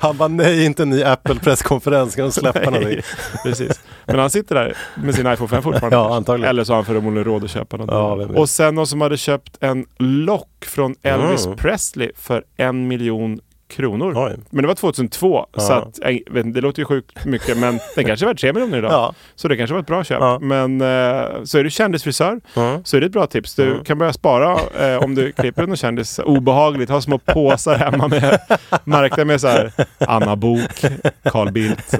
[0.00, 3.00] Han bara nej, inte en ny Apple-presskonferens, ska de släppa någonting?
[3.44, 3.80] Precis.
[4.06, 5.96] Men han sitter där med sin iPhone 5 fortfarande.
[5.96, 6.50] Ja, antagligen.
[6.50, 7.90] Eller så har han förmodligen råd att köpa något.
[7.90, 11.58] Ja, och sen någon som hade köpt en lock från Elvis Mm.
[11.58, 14.12] Presley för en miljon kronor.
[14.16, 14.36] Oj.
[14.50, 15.60] Men det var 2002, Ja.
[15.60, 18.52] så att, jag vet, det låter ju sjukt mycket, men den kanske är värd 3
[18.52, 18.92] miljoner idag.
[18.92, 19.14] Ja.
[19.34, 20.18] Så det kanske var ett bra köp.
[20.20, 20.38] Ja.
[20.42, 22.84] Men eh, så är du kändisfrisör Mm.
[22.84, 23.54] så är det ett bra tips.
[23.54, 23.84] Du Mm.
[23.84, 26.18] kan börja spara eh, om du klipper någon kändis.
[26.18, 28.38] Obehagligt, ha små påsar hemma med
[28.84, 30.84] märkta med så här Anna Bok,
[31.24, 31.94] Carl Bildt,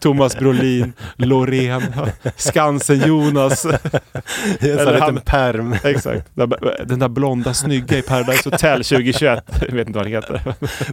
[0.00, 1.82] Thomas Brolin, Loreen,
[2.36, 3.64] Skansen-Jonas.
[3.64, 3.72] En
[4.60, 5.76] Eller här han- liten perm.
[5.84, 6.28] Exakt.
[6.86, 9.44] Den där blonda snygga i Paradise Hotel 2021.
[9.68, 10.40] Jag vet inte vad det heter.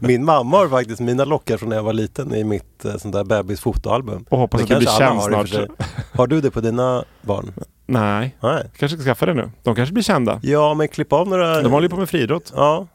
[0.01, 3.13] Min mamma har faktiskt mina lockar från när jag var liten i mitt eh, sånt
[3.13, 4.25] där bebisfotoalbum.
[4.29, 5.67] Och hoppas att du blir känd har snart.
[6.13, 7.53] Har du det på dina barn?
[7.85, 8.63] Nej, Nej.
[8.77, 9.51] kanske ska skaffa det nu.
[9.63, 10.39] De kanske blir kända.
[10.43, 11.61] Ja, men klipp av några...
[11.61, 12.53] De håller ju på med friidrott.
[12.55, 12.87] Ja.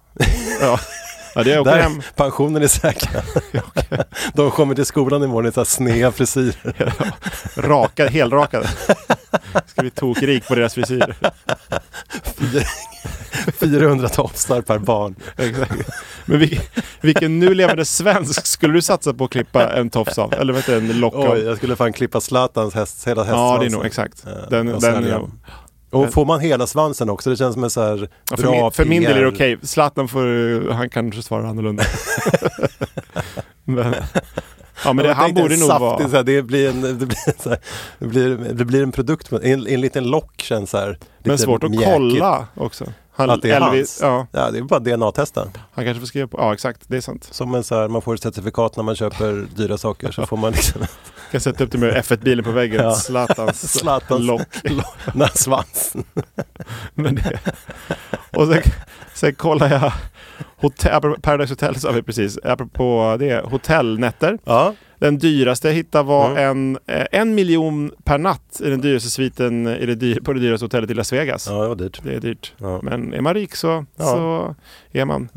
[0.61, 0.79] Ja.
[1.35, 2.03] Ja, det är Där, hem.
[2.17, 3.11] pensionen är säker.
[4.35, 6.95] De kommer till skolan imorgon i så här sneda frisyrer.
[7.57, 8.69] Rakade, helrakade.
[9.67, 11.15] Ska bli tokrik på deras frisyr.
[13.61, 15.15] 400 tofsar per barn.
[16.25, 16.61] Men vil,
[17.01, 20.33] vilken nu levande svensk skulle du satsa på att klippa en tofs av?
[20.33, 21.31] Eller vad en lock av?
[21.31, 23.61] Oj, jag skulle fan klippa Zlatans häst, hela ja, hästsvansen.
[23.61, 24.27] det är nog exakt.
[24.27, 25.21] Eh, Den, och den, sälja.
[25.91, 28.53] Och får man hela svansen också, det känns som en så här ja, för, bra
[28.53, 29.59] min, för min del är det okej.
[29.63, 31.85] Zlatan får, han kanske svara annorlunda.
[33.65, 33.95] men,
[34.85, 36.09] ja, men det, han borde nog saftig, vara...
[36.09, 37.59] Här, det, blir en, det, blir så här,
[37.99, 40.99] det, blir, det blir en produkt, en, en liten lock känns så här.
[41.19, 41.93] Men svårt att mjäkigt.
[41.93, 42.85] kolla också.
[43.15, 44.27] Han, Att det är Elvis, hans?
[44.33, 45.49] Ja, Ja, det är bara DNA-testa.
[45.73, 46.39] han kanske får skriva på...
[46.39, 46.81] Ja, exakt.
[46.87, 47.29] Det är sant.
[47.31, 50.37] Som en så här, man får ett certifikat när man köper dyra saker så får
[50.37, 50.81] man liksom
[51.33, 52.85] kan sätta upp det med F1-bilen på väggen.
[52.85, 52.95] Ja.
[52.95, 54.43] Zlatans, Zlatans lock.
[55.15, 56.05] här svansen.
[56.95, 57.41] Men det,
[58.37, 58.63] och sen,
[59.15, 59.93] sen kollar jag
[60.57, 64.39] hotell, Paradise Hotel sa vi precis, apropå det, hotellnätter.
[64.45, 66.39] Ja, Den dyraste jag hittade var Mm.
[66.51, 70.41] en, eh, en miljon per natt i den dyraste sviten i det dyr, på det
[70.41, 71.47] dyraste hotellet i Las Vegas.
[71.49, 72.01] ja, det var dyrt.
[72.03, 72.53] Det är dyrt.
[72.59, 72.81] Ja.
[72.83, 74.55] Men är man rik så, så
[74.93, 75.29] är man.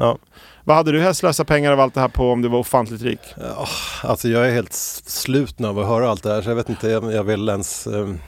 [0.68, 3.01] Vad hade du helst slösat pengar av allt det här på om du var ofantligt
[3.01, 3.20] rik?
[3.38, 3.68] Ja,
[4.03, 6.70] Alltså jag är helt s- sluten av att höra allt det här så jag vet
[6.70, 7.88] inte, jag, jag vill ens...
[7.88, 8.20] ehm,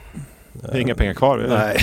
[0.53, 1.45] Det är inga pengar kvar.
[1.49, 1.77] Nej,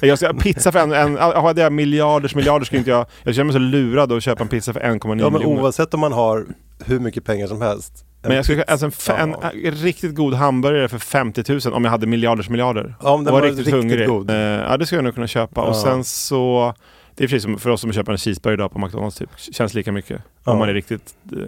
[0.08, 3.06] Jag ska, pizza för en, en hade jag miljarders miljarder skulle inte jag...
[3.22, 5.62] Jag känner mig så lurad att köpa en pizza för 1,9 ja, men miljoner.
[5.62, 6.46] oavsett om man har
[6.84, 7.92] hur mycket pengar som helst.
[8.22, 11.84] en Men jag skulle alltså en, en, en riktigt god hamburgare för 50 000 om
[11.84, 12.94] jag hade miljarders miljarder.
[13.02, 14.08] Ja, om den och var riktigt, riktigt hungrig.
[14.08, 14.30] god.
[14.30, 15.62] Eh, ja, det skulle jag nog kunna köpa.
[15.62, 15.82] Och Ja.
[15.82, 16.74] sen så...
[17.14, 19.30] Det är precis som för oss som köper en cheeseburgare idag på McDonalds typ.
[19.36, 20.22] Känns lika mycket.
[20.44, 20.52] Ja.
[20.52, 21.14] Om man är riktigt...
[21.32, 21.38] eh,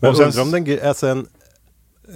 [0.00, 1.26] Men och sen, undrar om den, alltså en,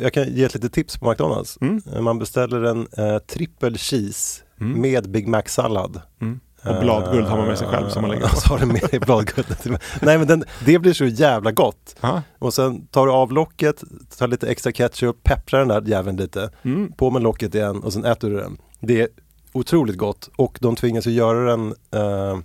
[0.01, 1.59] jag kan ge ett litet tips på McDonalds.
[1.61, 1.83] Mm.
[1.95, 4.81] Eh, Man beställer en eh, trippel cheese Mm.
[4.81, 6.01] med Big Mac-sallad.
[6.21, 6.41] Mm.
[6.65, 8.37] Och bladguld har man med sig själv som man lägger på.
[8.41, 9.65] så har du med dig bladguldet.
[10.03, 11.97] Nej men den, det blir så jävla gott.
[12.01, 12.23] Ja.
[12.39, 13.85] Och sen tar du av locket,
[14.19, 16.51] tar lite extra ketchup, pepprar den där jäveln lite.
[16.63, 16.93] Mm.
[16.93, 18.57] På med locket igen och sen äter du den.
[18.81, 19.09] Det är
[19.53, 22.39] otroligt gott och de tvingas ju göra den eh,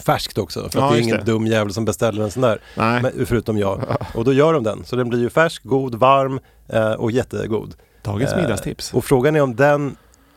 [0.00, 0.68] färskt också.
[0.70, 1.24] För Ja, att det är ingen det.
[1.24, 2.60] dum jävel som beställer en sån där.
[2.74, 3.80] Men, förutom jag.
[4.14, 4.84] Och då gör de den.
[4.84, 7.74] Så den blir ju färsk, god, varm eh, och jättegod.
[8.02, 8.94] dagens Eh, middagstips.
[8.94, 9.96] Och frågan är om den,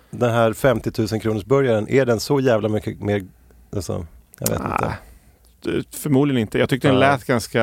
[0.10, 3.24] den här 50 000 kronors burgaren, är den så jävla mycket mer,
[3.76, 4.06] alltså,
[4.40, 4.94] jag vet Nej, inte.
[5.96, 6.60] Förmodligen inte.
[6.60, 7.60] Jag tyckte den lät ganska...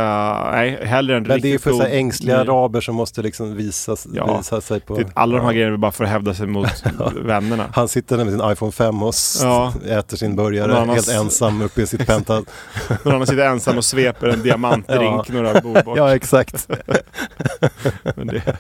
[0.53, 3.97] Nej, hellre en Men det är för så ängsliga ny- araber som måste liksom visa,
[4.15, 5.01] Ja, visa sig på...
[5.15, 6.85] Alla de här grejerna är bara för att hävda sig mot
[7.25, 7.67] vännerna.
[7.73, 9.73] Han sitter där med sin iPhone 5 och Ja.
[9.89, 12.51] äter sin burgare annan helt ensam uppe i sitt penthouse.
[13.05, 15.35] Någon annan sitter ensam och sveper en diamantdrink Ja.
[15.35, 15.97] några bord bort.
[15.99, 16.69] ja, exakt.
[18.17, 18.57] Men, det...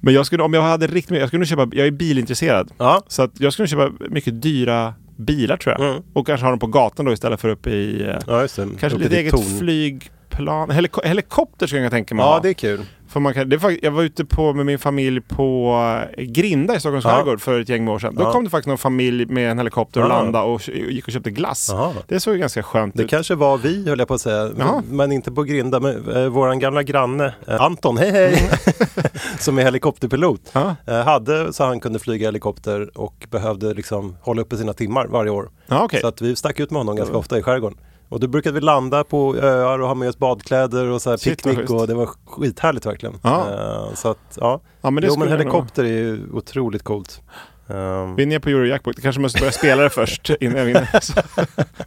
[0.00, 2.70] Men jag skulle, om jag hade riktigt jag skulle köpa, jag är bilintresserad.
[2.78, 3.02] Ja.
[3.08, 5.90] Så att jag skulle köpa mycket dyra bilar tror jag.
[5.90, 6.02] Mm.
[6.12, 8.48] Och kanske ha dem på gatan då istället för uppe i, eh, ja, det.
[8.80, 9.58] kanske Uppe lite eget torn.
[9.58, 10.70] flygplan.
[10.70, 12.40] Heliko helikopter skulle jag tänka mig Ja, ha.
[12.40, 12.80] det är kul.
[13.14, 15.74] För man kan, det fakt- jag var ute på, med min familj på
[16.16, 17.10] eh, Grinda i Stockholms Ja.
[17.10, 18.14] skärgård för ett gäng år sedan.
[18.14, 18.32] Då Ja.
[18.32, 20.08] kom det faktiskt någon familj med en helikopter och Ja.
[20.22, 21.68] landade och gick och köpte glass.
[21.72, 21.92] Jaha.
[22.08, 23.10] Det såg ju ganska skönt Det ut.
[23.10, 24.82] kanske var vi höll jag på att säga, Jaha.
[24.90, 25.80] men inte på Grinda.
[25.80, 28.50] Men, eh, våran gamla granne eh, Anton, hej hej,
[29.38, 30.52] som är helikopterpilot.
[30.86, 35.30] Eh, hade så han kunde flyga helikopter och behövde liksom hålla uppe sina timmar varje
[35.30, 35.50] år.
[35.68, 36.00] okej.
[36.00, 37.78] Så att vi stack ut med honom ganska ofta i skärgården.
[38.14, 41.16] Och då brukade vi landa på öar och ha med oss badkläder och så här
[41.16, 43.14] Shit, picknick och det var skithärligt verkligen.
[43.22, 43.46] Ja.
[43.50, 47.22] Eh, så att ja, Ja, men det jo men jag helikopter är ju otroligt coolt.
[47.66, 49.02] Um, Vi är ner på Eurojackpot.
[49.02, 50.88] Kanske måste börja spela det först innan jag vinner.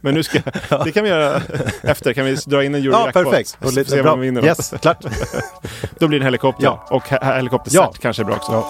[0.00, 0.38] Men nu ska
[0.84, 1.42] det kan vi göra
[1.82, 2.12] efter.
[2.12, 3.24] Kan vi dra in en ja, Eurojackpot?
[3.24, 3.58] perfekt.
[3.64, 4.44] Och lite, se vem vi vinner.
[4.44, 5.04] Yes, klart.
[5.98, 6.64] Då blir det en helikopter.
[6.64, 6.86] Ja.
[6.90, 7.92] Och he- helikoptercert Ja.
[8.00, 8.52] kanske är bra också.
[8.52, 8.68] Ja.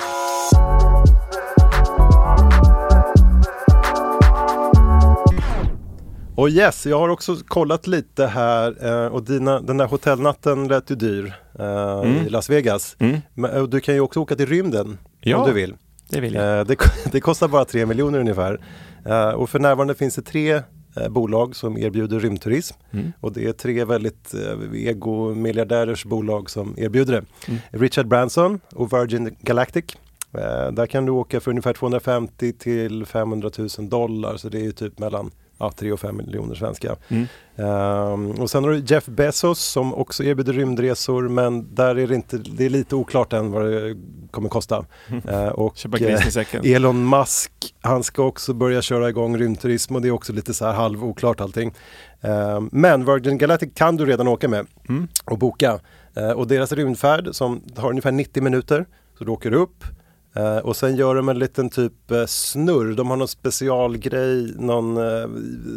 [6.39, 10.91] Och yes, jag har också kollat lite här eh, och dina, den där hotellnatten lät
[10.91, 12.97] ju dyr eh, i Las Vegas.
[12.99, 13.19] Mm.
[13.35, 15.37] Men, och du kan ju också åka till rymden Ja.
[15.37, 15.77] om du vill.
[16.09, 16.59] Det vill jag.
[16.59, 16.77] Eh, det,
[17.13, 18.61] det kostar bara 3 miljoner ungefär.
[19.07, 20.63] Eh, och för närvarande finns det tre
[20.97, 22.77] eh, bolag som erbjuder rymdturism.
[22.91, 23.13] Mm.
[23.21, 27.25] Och det är tre väldigt eh, ego-miljardärers bolag som erbjuder det.
[27.49, 27.61] Mm.
[27.71, 29.85] Richard Branson och Virgin Galactic.
[30.35, 34.37] Eh, där kan du åka för ungefär 250 till 500 000 dollar.
[34.37, 36.97] Så det är ju typ mellan ja, 3 och 5 miljoner svenska.
[37.09, 37.27] Mm.
[37.57, 42.15] Ehm, och sen har du Jeff Bezos som också erbjuder rymdresor men där är det
[42.15, 43.97] inte, det är lite oklart än vad det
[44.31, 44.85] kommer kosta.
[45.29, 45.79] Eh, och,
[46.31, 46.65] säcken.
[46.65, 50.67] Elon Musk, han ska också börja köra igång rymdturism och det är också lite så
[50.67, 51.75] här halv oklart allting.
[52.21, 55.09] Ehm, men Virgin Galactic kan du redan åka med Mm.
[55.25, 55.81] och boka.
[56.37, 58.87] Och deras rymdfärd som har ungefär 90 minuter,
[59.19, 59.85] så du åker upp
[60.37, 64.97] eh, och sen gör de en liten typ eh, snurr, de har någon specialgrej, någon,
[64.97, 65.29] eh,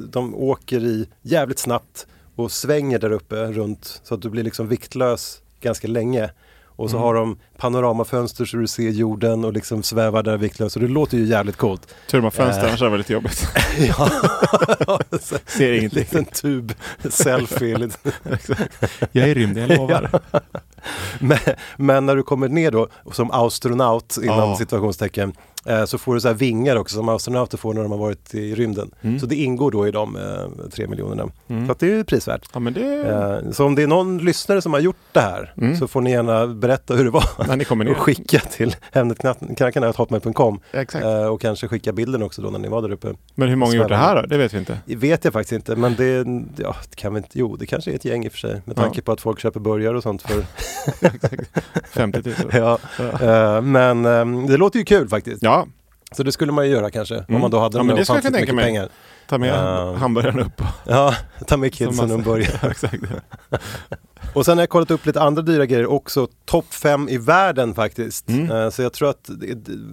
[0.10, 4.68] de åker i jävligt snabbt och svänger där uppe runt så att du blir liksom
[4.68, 6.30] viktlös ganska länge.
[6.76, 7.06] Och så Mm.
[7.06, 10.76] har de panoramafönster så du ser jorden och liksom svävar där viktlös.
[10.76, 11.96] Och det låter ju jävligt coolt.
[12.10, 13.48] Tur har fönster, annars hade det lite jobbigt.
[13.88, 14.10] ja.
[15.46, 16.00] Ser En ingenting.
[16.00, 16.74] liten tub,
[17.10, 17.78] selfie.
[17.78, 17.98] lite.
[19.12, 20.22] Jag är i rymden, jag lovar.
[21.20, 21.38] Men,
[21.78, 24.56] men när du kommer ner då som astronaut inom Ja.
[24.58, 25.34] situationstecken
[25.66, 28.36] eh, så får du så här vingar också som astronauter får när de har varit
[28.36, 28.92] i rymden.
[29.02, 29.20] Mm.
[29.20, 31.30] Så det ingår då i de eh, tre miljonerna.
[31.66, 32.50] Så att det är ju prisvärt.
[32.54, 32.96] Ja, det...
[33.46, 35.76] Eh, så om det är någon lyssnare som har gjort det här Mm.
[35.78, 37.24] så får ni gärna berätta hur det var.
[37.92, 41.06] Och skicka till hemnetknackarna.hotmail.com Exakt.
[41.06, 43.14] eh, och kanske skicka bilden också då när ni var där uppe.
[43.36, 44.22] Men hur många har gjort det här då?
[44.28, 44.78] Det vet vi inte.
[44.86, 46.26] Det vet jag faktiskt inte men det,
[46.64, 48.62] ja, det kan vi inte, jo det kanske är ett gäng i och för sig
[48.66, 49.02] med tanke Ja.
[49.06, 50.46] på att folk köper burgare och sånt för
[51.92, 52.36] 50 000.
[52.54, 52.80] ja.
[53.22, 55.44] Eh, men eh, det låter ju kul faktiskt.
[55.44, 55.68] Ja,
[56.12, 57.42] Så det skulle man ju göra kanske om Mm.
[57.42, 58.66] man då hade Ja, men det skulle jag tänka mig.
[58.66, 58.90] pengar.
[59.28, 59.94] ta med Ja.
[59.94, 60.62] hamburgaren upp.
[60.88, 61.16] Ja,
[61.48, 62.48] ta med kidsen och börja.
[62.62, 63.04] Ja, Exakt.
[64.34, 66.28] Och sen har jag kollat upp lite andra dyra grejer också.
[66.46, 68.30] Topp fem i världen faktiskt.
[68.30, 68.52] Mm.
[68.52, 69.30] Eh, Så jag tror att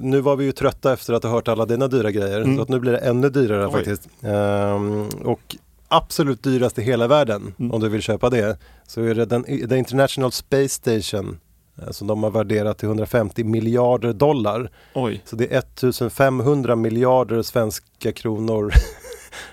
[0.01, 2.41] nu var vi ju trötta efter att ha hört alla dina dyra grejer.
[2.41, 2.57] Mm.
[2.57, 3.73] Så att nu blir det ännu dyrare Oj.
[3.73, 4.09] faktiskt.
[4.23, 5.57] Ehm, Och
[5.89, 7.73] absolut dyrast i hela världen Mm.
[7.73, 8.59] om du vill köpa det.
[8.87, 11.39] Så är det den, The International Space Station
[11.83, 14.71] eh, som de har värderat till 150 miljarder dollar.
[14.95, 18.73] Oj, Så det är 1500 miljarder svenska kronor.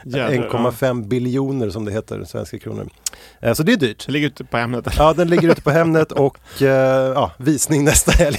[0.06, 0.32] jädrar.
[0.34, 0.72] ja.
[0.72, 2.90] 1,5 biljoner som det heter, svenska kronor.
[3.42, 4.06] Eh, Så det är dyrt.
[4.06, 4.88] Det ligger ute på ämnet.
[4.98, 8.38] Ja, den ligger ute på Hemnet och eh, ja, visning nästa helg.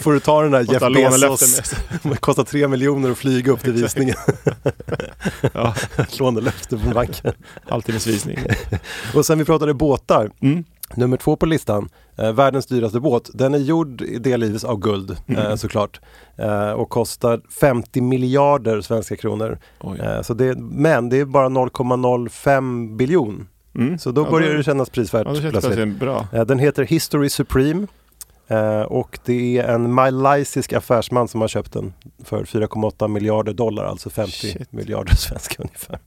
[0.00, 0.82] Får du ta den där Jeff
[1.20, 1.74] Bezos.
[2.02, 4.16] Det kostar tre miljoner att flyga upp till visningen.
[5.54, 5.74] Ja,
[6.18, 7.32] Lånelöfte från banken.
[7.68, 8.38] halvtimmesvisning.
[9.14, 10.30] Och sen vi pratade båtar.
[10.40, 10.64] Mm.
[10.96, 13.30] Nummer två på listan, eh, världens dyraste båt.
[13.34, 15.58] Den är gjord delvis av guld eh, Mm.
[15.58, 16.00] såklart.
[16.36, 19.58] Eh, och kostar 50 miljarder svenska kronor.
[20.00, 23.48] Eh, så det, men det är bara 0,05 biljon.
[23.74, 23.98] Mm.
[23.98, 25.74] Så då Ja, börjar det kännas prisvärt Ja, det känns plötsligt.
[25.74, 26.26] plötsligt bra.
[26.32, 27.86] Eh, Den heter History Supreme
[28.48, 31.92] eh, och det är en malaysisk affärsman som har köpt den
[32.24, 34.72] för 4,8 miljarder dollar, alltså 50 Shit.
[34.72, 35.98] miljarder svenska ungefär.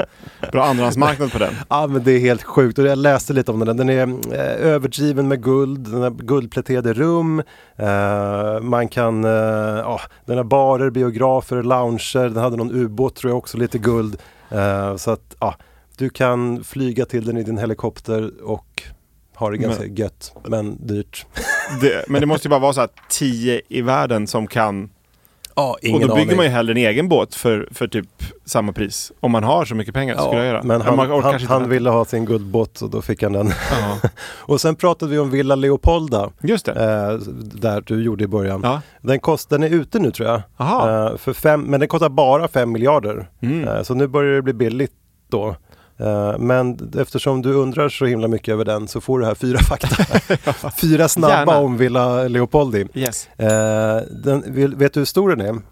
[0.52, 1.54] Bra andrahandsmarknad på den.
[1.68, 3.76] Ja men det är helt sjukt och jag läste lite om den.
[3.76, 7.42] Den är eh, överdriven med guld, den har guldpläterade rum,
[7.76, 13.30] eh, man kan, eh, ja, den har barer, biografer, lounger, den hade någon ubåt tror
[13.30, 14.16] jag också, lite guld.
[14.50, 15.54] Eh, så att ja,
[15.96, 18.82] du kan flyga till den i din helikopter och
[19.38, 21.26] ha det ganska gött men dyrt.
[21.80, 24.90] Det, men det måste ju bara vara så här tio i världen som kan.
[25.54, 28.06] Ja, och då bygger man ju hellre en egen båt för, för typ
[28.44, 29.12] samma pris.
[29.20, 30.62] Om man har så mycket pengar skulle jag göra.
[30.62, 31.58] Men han, han, han vänta.
[31.58, 33.52] ville ha sin guldbåt och då fick han den.
[33.70, 36.72] Ja, och sen pratade vi om Villa Leopolda, just det.
[36.72, 37.18] eh,
[37.60, 38.60] där du gjorde i början.
[38.64, 38.80] Ja.
[39.02, 40.36] Den, kost, den är ute nu tror jag.
[40.58, 43.30] Eh, för fem, men den kostar bara 5 miljarder.
[43.40, 43.68] Mm.
[43.68, 44.92] Eh, så nu börjar det bli billigt
[45.30, 45.56] då.
[45.98, 49.58] Eh, men eftersom du undrar så himla mycket över den så får du här fyra
[49.58, 49.88] fakta.
[50.80, 51.58] fyra snabba Gärna.
[51.58, 52.86] om Villa Leopoldi.
[52.94, 53.28] Yes.
[53.28, 54.42] Eh, den,
[54.78, 55.62] vet du hur stor den är?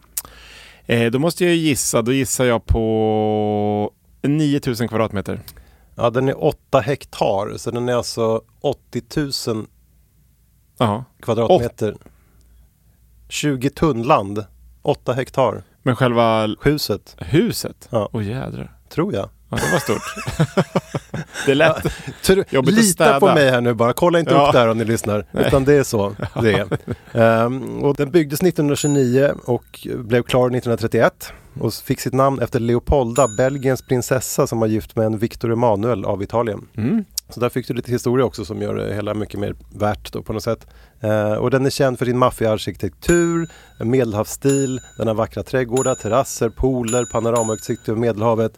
[0.87, 2.03] Eh, då måste jag gissa.
[2.03, 3.91] Då gissar jag på
[4.23, 5.41] 9000 kvadratmeter.
[5.95, 9.03] Ja, den är 8 hektar, så den är alltså 80
[9.53, 9.67] 000
[10.79, 11.05] Jaha.
[11.23, 11.97] kvadratmeter.
[13.29, 14.45] 20 tunnland,
[14.83, 15.63] 8 hektar.
[15.83, 17.89] Men själva Huset, huset?
[17.91, 18.09] Ja.
[18.13, 18.77] Åh jädrar.
[18.89, 19.29] tror jag.
[19.51, 20.03] Ja, det var stort.
[21.47, 21.77] det är lätt.
[22.23, 23.21] Tr- Jobbigt att Lita städa.
[23.21, 24.47] på mig här nu bara, kolla inte Ja.
[24.47, 25.27] upp där om ni lyssnar.
[25.33, 26.67] Utan det är så det är.
[27.13, 33.27] Ehm, och den byggdes 1929 och blev klar 1931 och fick sitt namn efter Leopolda,
[33.37, 36.67] Belgiens prinsessa som var gift med en Victor Emanuel av Italien.
[36.77, 37.05] Mm.
[37.29, 40.23] Så där fick du lite historia också som gör det hela mycket mer värt då
[40.23, 40.67] på något sätt.
[41.01, 43.49] Eh, och den är känd för sin maffiga arkitektur,
[43.85, 48.53] medelhavsstil, den har vackra trädgårdar, terrasser, pooler, panoramautsikt över Medelhavet.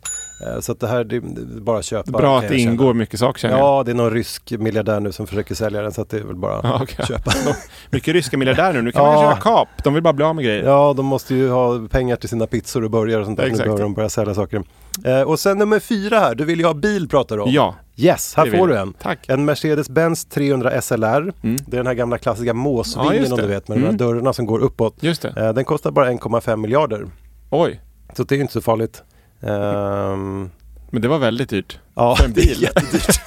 [0.46, 1.20] Eh, så att det här, det, är
[1.60, 2.10] bara att köpa.
[2.18, 2.70] Bra att det känna.
[2.72, 3.66] ingår mycket saker känner jag.
[3.66, 6.22] Ja, det är någon rysk miljardär nu som försöker sälja den så att det är
[6.24, 7.06] väl bara Ja, okej.
[7.06, 7.32] köpa.
[7.90, 8.82] Mycket ryska miljardärer nu.
[8.82, 9.22] Nu kan man Ja.
[9.22, 9.68] ju köra kap.
[9.84, 10.64] De vill bara bli av med grejer.
[10.64, 13.44] Ja, de måste ju ha pengar till sina pizzor och burgare och sånt där.
[13.44, 13.64] Nu Exakt.
[13.64, 14.62] behöver de börja sälja saker.
[15.04, 17.50] Eh, och sen nummer fyra här, du vill ju ha bil pratar du om.
[17.52, 18.92] Ja, Yes, här får du en.
[18.92, 19.28] Tack.
[19.28, 21.32] En Mercedes-Benz 300 SLR.
[21.42, 21.56] Mm.
[21.66, 23.90] Det är den här gamla klassiska Ja, måsvingen just om du vet med de Mm.
[23.90, 25.02] här dörrarna som går uppåt.
[25.02, 25.28] Just det.
[25.36, 27.06] Eh, den kostar bara 1,5 miljarder.
[27.50, 27.80] Oj,
[28.16, 29.02] Så det är inte så farligt.
[29.40, 30.50] Ehm,
[30.90, 31.78] men det var väldigt dyrt.
[31.94, 32.62] ja, För en det är bil.
[32.62, 33.20] jättedyrt.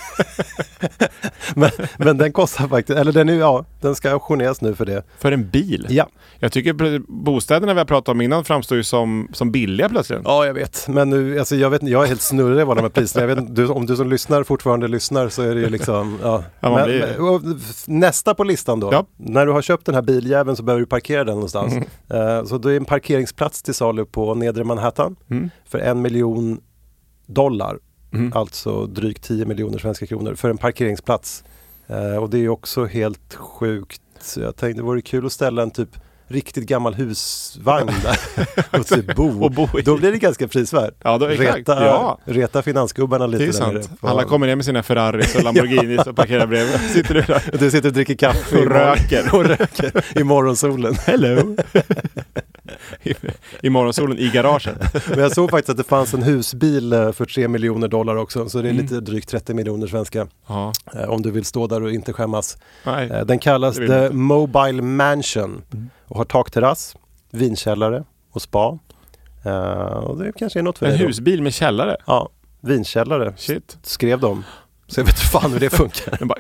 [1.55, 5.03] men, men den kostar faktiskt, eller den, är, ja, den ska auktioneras nu för det.
[5.20, 5.86] För en bil?
[5.89, 6.07] Ja,
[6.39, 10.20] Jag tycker bostäderna vi har pratat om innan framstår ju som, som billiga plötsligt.
[10.26, 10.88] ja jag vet.
[10.88, 13.28] Men nu, alltså, jag, vet, jag är helt snurrig av de här priserna.
[13.28, 16.20] Jag vet, du, om du som lyssnar fortfarande lyssnar så är det ju liksom...
[16.24, 16.43] Ja.
[16.59, 18.89] Ja, men, blir- nästa på listan då.
[18.93, 19.05] Ja.
[19.18, 21.74] När du har köpt den här biljäveln så behöver du parkera den någonstans.
[21.74, 22.38] Mm.
[22.38, 25.49] Eh, så då är en parkeringsplats till salu på nedre Manhattan Mm.
[25.70, 26.59] för en miljon
[27.34, 27.78] dollar.
[28.14, 28.34] Mm.
[28.34, 31.44] alltså drygt 10 miljoner svenska kronor för en parkeringsplats.
[31.88, 34.02] Eh, och det är också helt sjukt.
[34.22, 35.90] Så jag tänkte det vore kul att ställa en typ
[36.28, 38.20] riktigt gammal husvagn där
[38.80, 39.44] och typ bo.
[39.44, 39.68] Och bo.
[39.86, 40.94] Då blir det ganska prisvärt.
[41.04, 41.26] Ja, då.
[41.28, 42.18] Reta, Ja.
[42.26, 44.00] reta finansgubbarna lite Det är där sant.
[44.02, 46.80] på- Alla kommer ner med sina Ferraris och Lamborghinis och parkerar bredvid.
[46.80, 49.36] Sitter du där Du sitter och dricker kaffe och morgon- röker.
[49.36, 50.94] och röker i morgonsolen.
[50.96, 51.56] Hello!
[53.04, 53.14] I,
[53.62, 54.78] I morgonsolen i garaget.
[55.10, 58.50] Men jag såg faktiskt att det fanns en husbil eh, för 3 miljoner dollar också.
[58.50, 58.84] Så det är Mm.
[58.84, 60.28] lite drygt 30 miljoner svenska.
[60.48, 62.58] Ja, eh, Om du vill stå där och inte skämmas.
[62.86, 63.10] nej.
[63.10, 64.10] Eh, Den kallas The.
[64.10, 65.90] Mobile Mansion Mm.
[66.08, 66.96] och har takterrass,
[67.32, 68.78] vinkällare och spa.
[70.04, 71.08] Och det kanske är något för En dig då.
[71.08, 71.98] husbil med källare.
[72.08, 72.30] Ja,
[72.62, 73.78] vinkällare Shit.
[73.84, 74.44] skrev de.
[74.92, 76.16] Så jag vet fan hur det funkar.
[76.20, 76.39] Den bara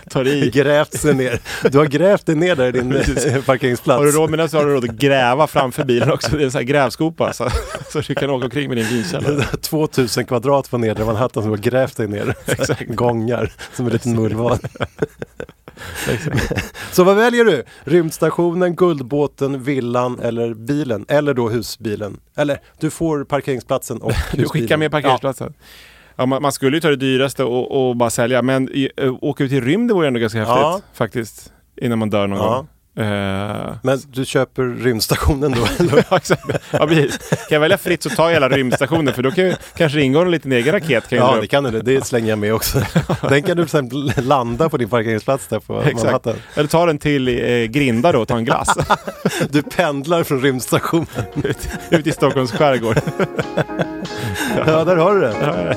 [0.10, 0.50] tar i.
[0.50, 1.40] Grävt sig ner.
[1.70, 3.24] Du har grävt dig ner där i din Precis.
[3.26, 3.98] eh, parkeringsplats.
[3.98, 6.36] Har du råd med det så har du råd att gräva framför bilen också.
[6.36, 7.48] Det är en sån här grävskopa så,
[7.92, 9.44] så du kan åka omkring med din vinkällare.
[9.60, 12.34] 2000 kvadrat på nedre Manhattan som har grävt dig ner.
[12.46, 12.82] Exakt.
[12.88, 14.58] Gångar som en liten mullvad.
[16.92, 17.64] Så vad väljer du?
[17.84, 21.04] Rymdstationen, guldbåten, villan eller bilen?
[21.08, 22.20] Eller då husbilen?
[22.36, 24.48] Eller du får parkeringsplatsen och Du husbilen.
[24.48, 25.54] skickar med parkeringsplatsen.
[25.58, 25.64] Ja,
[26.26, 29.44] man, man skulle ju ta det dyraste och, och bara sälja, men i, ö, åka
[29.44, 30.80] ut i rymden vore ändå ganska häftigt Ja.
[30.94, 31.52] faktiskt.
[31.82, 32.56] Innan man dör någon Ja.
[32.56, 32.68] gång.
[33.06, 35.66] Eh, Men du köper rymdstationen då?
[35.78, 36.04] eller?
[36.10, 36.20] ja,
[36.70, 37.18] ja, precis.
[37.28, 40.04] Kan jag välja fritt så tar jag hela rymdstationen för då kan ju, kanske det
[40.04, 41.08] ingår en liten egen raket.
[41.08, 41.50] Kan jag Ja, det upp.
[41.50, 41.80] kan du.
[41.80, 42.80] Det slänger jag med också.
[43.28, 46.04] Den kan du sen landa på din parkeringsplats där på Exakt.
[46.04, 46.34] Manhattan.
[46.54, 48.78] Eller ta den till eh, Grinda då och ta en glass.
[49.50, 51.06] Du pendlar från rymdstationen.
[51.44, 52.96] ut, ut i Stockholms skärgård.
[54.56, 55.76] Ja, där har du det.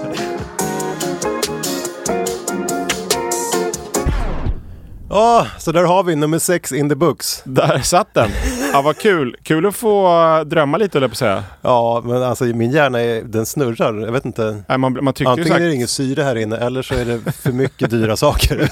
[5.09, 7.41] Ja, så där har vi nummer sex in the books.
[7.45, 8.29] Där satt den.
[8.73, 9.35] Ja, vad kul.
[9.43, 11.43] Kul att få drömma lite, jag på säga.
[11.61, 14.01] Ja, men alltså min hjärna är, den snurrar.
[14.05, 14.63] Jag vet inte.
[14.67, 17.31] Nej, man, man Antingen är det sagt inget syre här inne eller så är det
[17.31, 18.69] för mycket dyra saker.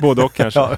[0.00, 0.60] Både och kanske.
[0.60, 0.76] Ja.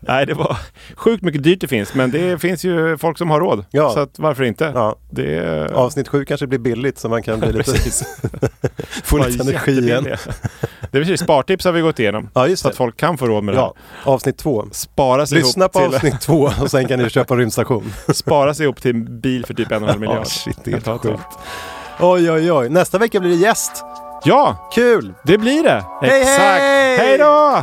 [0.00, 0.56] Nej, det var
[0.96, 3.64] sjukt mycket dyrt det finns, men det finns ju folk som har råd.
[3.70, 3.90] Ja.
[3.90, 4.72] Så att, varför inte?
[4.74, 4.96] Ja.
[5.10, 7.72] Det Avsnitt sju kanske blir billigt så man kan bli lite,
[9.04, 10.04] få lite energi igen.
[10.90, 12.28] Det är precis, spartips har vi gått igenom.
[12.34, 13.74] Ja, just Så att folk kan få råd med det Ja,
[14.04, 14.62] avsnitt två.
[14.62, 14.68] här.
[14.72, 17.92] Spara sig Lyssna ihop på till, avsnitt två och sen kan ni köpa en rymdstation.
[18.14, 20.18] spara sig ihop till en bil för typ en och en halv miljard.
[20.18, 21.20] Ja, shit, det är helt sjukt.
[22.00, 22.68] Oj, oj, oj.
[22.68, 23.84] Nästa vecka blir det gäst.
[24.24, 25.14] Ja, Kul!
[25.24, 25.84] det blir det.
[26.02, 26.38] Hej, Exakt.
[26.60, 26.98] hej!
[26.98, 27.62] Hej då!